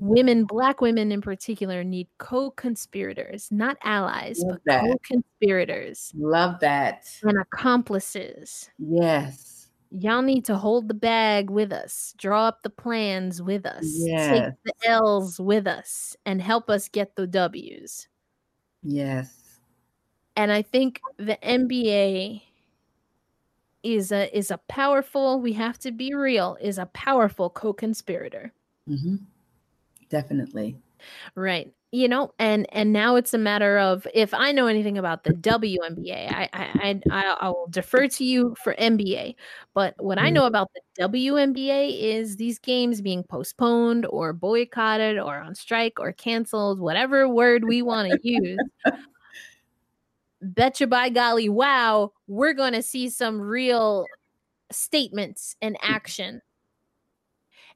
women, 0.00 0.44
Black 0.44 0.80
women 0.80 1.10
in 1.10 1.20
particular, 1.22 1.82
need 1.82 2.06
co-conspirators, 2.18 3.48
not 3.50 3.76
allies, 3.82 4.38
Love 4.40 4.58
but 4.64 4.64
that. 4.66 4.82
co-conspirators 4.84 6.12
Love 6.16 6.60
that. 6.60 7.08
and 7.22 7.38
accomplices. 7.40 8.70
Yes. 8.78 9.53
Y'all 9.96 10.22
need 10.22 10.44
to 10.46 10.56
hold 10.56 10.88
the 10.88 10.94
bag 10.94 11.50
with 11.50 11.72
us, 11.72 12.14
draw 12.18 12.48
up 12.48 12.62
the 12.62 12.70
plans 12.70 13.40
with 13.40 13.64
us, 13.64 13.84
yes. 13.84 14.28
take 14.28 14.54
the 14.64 14.88
L's 14.90 15.38
with 15.40 15.66
us, 15.68 16.16
and 16.26 16.42
help 16.42 16.68
us 16.68 16.88
get 16.88 17.14
the 17.16 17.26
W's. 17.28 18.08
Yes. 18.82 19.60
and 20.36 20.52
I 20.52 20.62
think 20.62 21.00
the 21.18 21.36
NBA 21.44 22.42
is 23.82 24.12
a 24.12 24.36
is 24.36 24.50
a 24.50 24.58
powerful. 24.68 25.40
We 25.40 25.52
have 25.54 25.78
to 25.80 25.92
be 25.92 26.14
real. 26.14 26.56
Is 26.60 26.78
a 26.78 26.86
powerful 26.86 27.50
co-conspirator, 27.50 28.52
hmm 28.86 29.16
Definitely. 30.08 30.78
right? 31.34 31.72
You 31.94 32.08
know, 32.08 32.32
and 32.40 32.66
and 32.74 32.92
now 32.92 33.14
it's 33.14 33.32
a 33.34 33.38
matter 33.38 33.78
of 33.78 34.04
if 34.12 34.34
I 34.34 34.50
know 34.50 34.66
anything 34.66 34.98
about 34.98 35.22
the 35.22 35.32
WNBA, 35.32 36.28
I 36.28 36.48
I 36.52 37.00
I, 37.08 37.36
I 37.40 37.48
will 37.50 37.68
defer 37.70 38.08
to 38.08 38.24
you 38.24 38.56
for 38.64 38.74
NBA. 38.80 39.36
But 39.74 39.94
what 39.98 40.18
I 40.18 40.28
Mhm. 40.28 40.34
know 40.34 40.46
about 40.46 40.70
the 40.74 40.80
WNBA 40.98 41.90
is 42.16 42.36
these 42.36 42.58
games 42.58 43.00
being 43.00 43.22
postponed 43.22 44.06
or 44.06 44.32
boycotted 44.32 45.20
or 45.20 45.36
on 45.38 45.54
strike 45.54 46.00
or 46.00 46.12
canceled, 46.12 46.80
whatever 46.80 47.28
word 47.28 47.64
we 47.64 47.80
want 47.80 48.10
to 48.10 48.18
use. 48.28 48.58
betcha 50.42 50.86
by 50.86 51.08
golly, 51.08 51.48
wow, 51.48 52.12
we're 52.26 52.54
going 52.54 52.72
to 52.72 52.82
see 52.82 53.08
some 53.08 53.40
real 53.40 54.06
statements 54.72 55.56
and 55.62 55.76
action. 55.82 56.42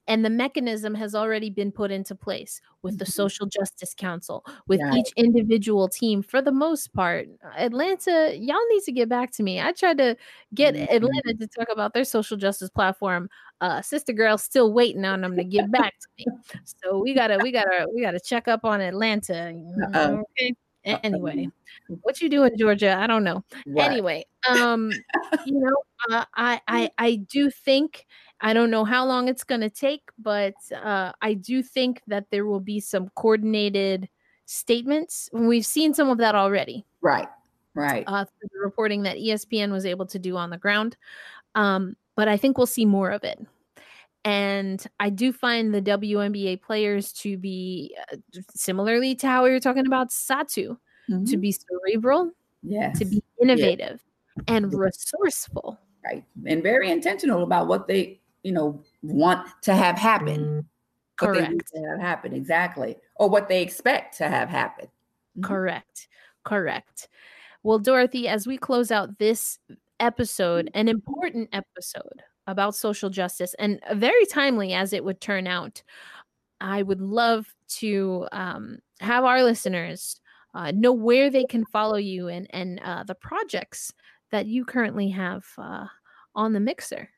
And 0.09 0.25
the 0.25 0.31
mechanism 0.31 0.95
has 0.95 1.15
already 1.15 1.51
been 1.51 1.71
put 1.71 1.91
into 1.91 2.15
place 2.15 2.61
with 2.83 2.99
the 2.99 3.05
Mhm. 3.05 3.13
Social 3.13 3.47
Justice 3.47 3.95
Council, 3.95 4.45
with 4.67 4.81
Right. 4.81 4.99
each 4.99 5.13
individual 5.17 5.87
team. 5.89 6.23
For 6.23 6.41
the 6.43 6.51
most 6.51 6.93
part, 6.95 7.29
Atlanta, 7.57 8.35
y'all 8.35 8.57
need 8.71 8.83
to 8.85 8.93
get 8.93 9.09
back 9.11 9.31
to 9.33 9.43
me. 9.43 9.61
I 9.61 9.73
tried 9.73 9.99
to 9.99 10.17
get. 10.55 10.75
Atlanta 10.77 11.35
to 11.35 11.47
talk 11.47 11.69
about 11.71 11.93
their 11.93 12.05
social 12.05 12.37
justice 12.39 12.71
platform. 12.71 13.29
Uh, 13.61 13.83
Sister 13.83 14.13
Girl's 14.15 14.43
still 14.43 14.73
waiting 14.73 15.05
on 15.05 15.21
them 15.21 15.37
to 15.37 15.45
get 15.45 15.71
back 15.71 15.95
to 16.01 16.09
me. 16.19 16.27
So 16.65 16.99
we 17.01 17.13
gotta, 17.13 17.39
we 17.43 17.53
gotta, 17.53 17.87
we 17.95 18.01
gotta 18.01 18.21
check 18.21 18.49
up 18.49 18.65
on 18.65 18.81
Atlanta. 18.81 19.53
Uh-oh. 19.95 20.25
Okay. 20.41 20.55
A- 20.89 21.05
Anyway, 21.07 21.49
what 22.03 22.21
you 22.21 22.29
do 22.29 22.45
in 22.45 22.57
Georgia? 22.59 22.97
I 22.99 23.07
don't 23.07 23.25
know 23.25 23.45
Right. 23.67 23.91
anyway 23.91 24.25
um 24.49 24.91
you 25.47 25.59
know 25.61 25.77
uh, 26.11 26.25
i 26.35 26.61
i 26.69 26.91
i 26.99 27.17
do 27.17 27.51
think 27.51 28.07
I 28.41 28.53
don't 28.55 28.71
know 28.71 28.85
how 28.85 29.05
long 29.05 29.27
it's 29.27 29.43
going 29.43 29.63
to 29.63 29.71
take, 29.71 30.03
but 30.17 30.55
uh, 30.73 31.11
I 31.21 31.35
do 31.35 31.61
think 31.61 32.03
that 32.07 32.27
there 32.31 32.47
will 32.47 32.61
be 32.61 32.79
some 32.79 33.11
coordinated 33.17 34.09
statements. 34.47 35.29
We've 35.33 35.67
seen 35.67 35.93
some 35.93 36.09
of 36.09 36.19
that 36.19 36.37
already. 36.37 36.87
Right, 37.01 37.27
right. 37.75 38.05
Uh, 38.07 38.25
through 38.27 38.49
the 38.53 38.61
reporting 38.61 39.03
that 39.03 39.17
ESPN 39.17 39.73
was 39.73 39.85
able 39.85 40.07
to 40.07 40.21
do 40.21 40.37
on 40.37 40.51
the 40.51 40.57
ground. 40.57 40.97
Um, 41.57 41.97
but 42.15 42.29
I 42.29 42.37
think 42.37 42.57
we'll 42.59 42.67
see 42.69 42.85
more 42.85 43.11
of 43.11 43.25
it. 43.25 43.45
And 44.29 44.87
I 45.01 45.09
do 45.09 45.33
find 45.33 45.73
the 45.73 45.81
WNBA 45.81 46.61
players 46.61 47.15
to 47.15 47.39
be 47.39 47.97
uh, 48.13 48.17
similarly 48.55 49.15
to 49.15 49.27
how 49.27 49.45
we 49.45 49.51
were 49.51 49.59
talking 49.59 49.87
about 49.87 50.11
Satou, 50.11 50.77
mm-hmm. 51.11 51.25
to 51.25 51.37
be 51.39 51.51
cerebral, 51.51 52.33
yes. 52.63 52.99
to 52.99 53.07
be 53.07 53.23
innovative 53.41 54.05
yes. 54.37 54.45
and 54.47 54.71
resourceful. 54.75 55.81
Right. 56.05 56.25
And 56.45 56.63
very 56.63 56.91
intentional 56.91 57.43
about 57.43 57.69
what 57.69 57.89
they, 57.89 58.21
you 58.43 58.53
know, 58.53 58.83
want 59.01 59.49
to 59.63 59.75
have 59.75 59.97
happen. 59.97 60.69
Correct. 61.17 61.73
to 61.75 61.83
have 61.89 61.99
happen, 61.99 62.35
exactly. 62.35 62.97
Or 63.17 63.31
what 63.31 63.49
they 63.49 63.63
expect 63.63 64.19
to 64.19 64.29
have 64.29 64.51
happen. 64.51 64.89
Mm-hmm. 65.39 65.45
Correct. 65.45 66.07
Correct. 66.45 67.09
Well, 67.63 67.79
Dorothy, 67.79 68.29
as 68.29 68.47
we 68.47 68.59
close 68.59 68.91
out 68.91 69.19
this 69.19 69.59
episode, 69.99 70.71
an 70.75 70.87
important 70.87 71.49
episode 71.55 72.23
about 72.49 72.75
social 72.75 73.11
justice 73.11 73.55
and 73.59 73.81
very 73.95 74.27
timely 74.27 74.73
as 74.73 74.93
it 74.93 75.05
would 75.05 75.21
turn 75.21 75.47
out, 75.47 75.83
I 76.61 76.83
would 76.83 77.01
love 77.01 77.55
to 77.77 78.27
um, 78.33 78.79
have 79.01 79.25
our 79.25 79.45
listeners 79.45 80.21
uh, 80.55 80.73
know 80.73 80.93
where 80.93 81.31
they 81.31 81.45
can 81.45 81.65
follow 81.67 81.99
you 81.99 82.29
and 82.29 82.47
and 82.51 82.81
uh, 82.83 83.05
the 83.05 83.15
projects 83.15 83.93
that 84.31 84.47
you 84.47 84.65
currently 84.65 85.11
have 85.11 85.45
uh, 85.59 85.87
on 86.35 86.53
the 86.53 86.61
mixer. 86.61 87.09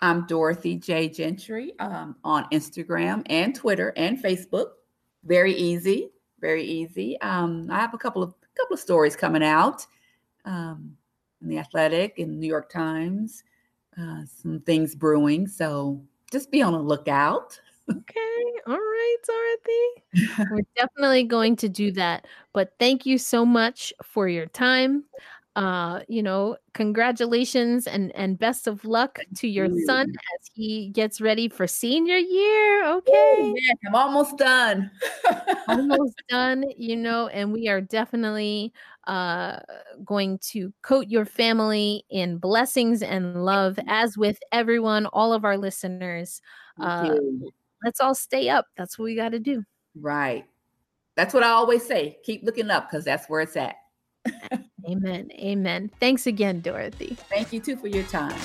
I'm 0.00 0.26
Dorothy 0.26 0.76
J. 0.76 1.10
Gentry 1.10 1.78
um, 1.78 2.16
on 2.24 2.46
Instagram 2.50 3.22
and 3.26 3.54
Twitter 3.54 3.92
and 3.96 4.18
Facebook. 4.18 4.68
Very 5.24 5.52
easy, 5.54 6.10
very 6.40 6.64
easy. 6.64 7.20
Um, 7.20 7.68
I 7.70 7.78
have 7.78 7.92
a 7.92 7.98
couple 7.98 8.22
of 8.22 8.34
couple 8.56 8.74
of 8.74 8.80
stories 8.80 9.14
coming 9.14 9.44
out 9.44 9.86
um, 10.46 10.96
in 11.42 11.48
the 11.48 11.58
Athletic 11.58 12.18
and 12.18 12.40
New 12.40 12.46
York 12.46 12.70
Times. 12.70 13.44
Uh, 14.00 14.24
some 14.24 14.60
things 14.60 14.94
brewing, 14.94 15.46
so 15.46 16.00
just 16.32 16.50
be 16.50 16.62
on 16.62 16.72
the 16.72 16.78
lookout. 16.78 17.60
okay, 17.90 18.44
all 18.66 18.74
right, 18.74 19.16
Dorothy. 19.26 20.46
We're 20.50 20.62
definitely 20.76 21.24
going 21.24 21.56
to 21.56 21.68
do 21.68 21.92
that. 21.92 22.26
But 22.54 22.72
thank 22.78 23.04
you 23.04 23.18
so 23.18 23.44
much 23.44 23.92
for 24.02 24.28
your 24.28 24.46
time 24.46 25.04
uh 25.56 26.00
you 26.08 26.22
know 26.22 26.56
congratulations 26.74 27.88
and 27.88 28.14
and 28.14 28.38
best 28.38 28.68
of 28.68 28.84
luck 28.84 29.18
to 29.34 29.48
your 29.48 29.68
son 29.84 30.06
as 30.08 30.50
he 30.54 30.90
gets 30.90 31.20
ready 31.20 31.48
for 31.48 31.66
senior 31.66 32.16
year 32.16 32.86
okay? 32.86 33.52
Yeah, 33.56 33.74
i'm 33.88 33.96
almost 33.96 34.38
done. 34.38 34.90
Almost 35.68 36.22
done 36.28 36.64
you 36.76 36.96
know 36.96 37.26
and 37.28 37.52
we 37.52 37.68
are 37.68 37.80
definitely 37.80 38.72
uh 39.08 39.58
going 40.04 40.38
to 40.38 40.72
coat 40.82 41.08
your 41.08 41.24
family 41.24 42.04
in 42.10 42.38
blessings 42.38 43.02
and 43.02 43.44
love 43.44 43.78
as 43.88 44.16
with 44.16 44.38
everyone 44.52 45.06
all 45.06 45.32
of 45.32 45.44
our 45.44 45.58
listeners. 45.58 46.40
Uh 46.80 47.16
let's 47.84 48.00
all 48.00 48.14
stay 48.14 48.48
up 48.48 48.66
that's 48.76 48.98
what 48.98 49.06
we 49.06 49.16
got 49.16 49.30
to 49.30 49.40
do. 49.40 49.64
Right. 49.96 50.46
That's 51.16 51.34
what 51.34 51.42
i 51.42 51.48
always 51.48 51.84
say 51.84 52.18
keep 52.24 52.44
looking 52.44 52.70
up 52.70 52.88
because 52.88 53.04
that's 53.04 53.28
where 53.28 53.40
it's 53.40 53.56
at 53.56 53.74
Amen. 54.88 55.30
Amen. 55.32 55.90
Thanks 56.00 56.26
again, 56.26 56.60
Dorothy. 56.60 57.16
Thank 57.28 57.52
you 57.52 57.60
too 57.60 57.76
for 57.76 57.88
your 57.88 58.04
time. 58.04 58.38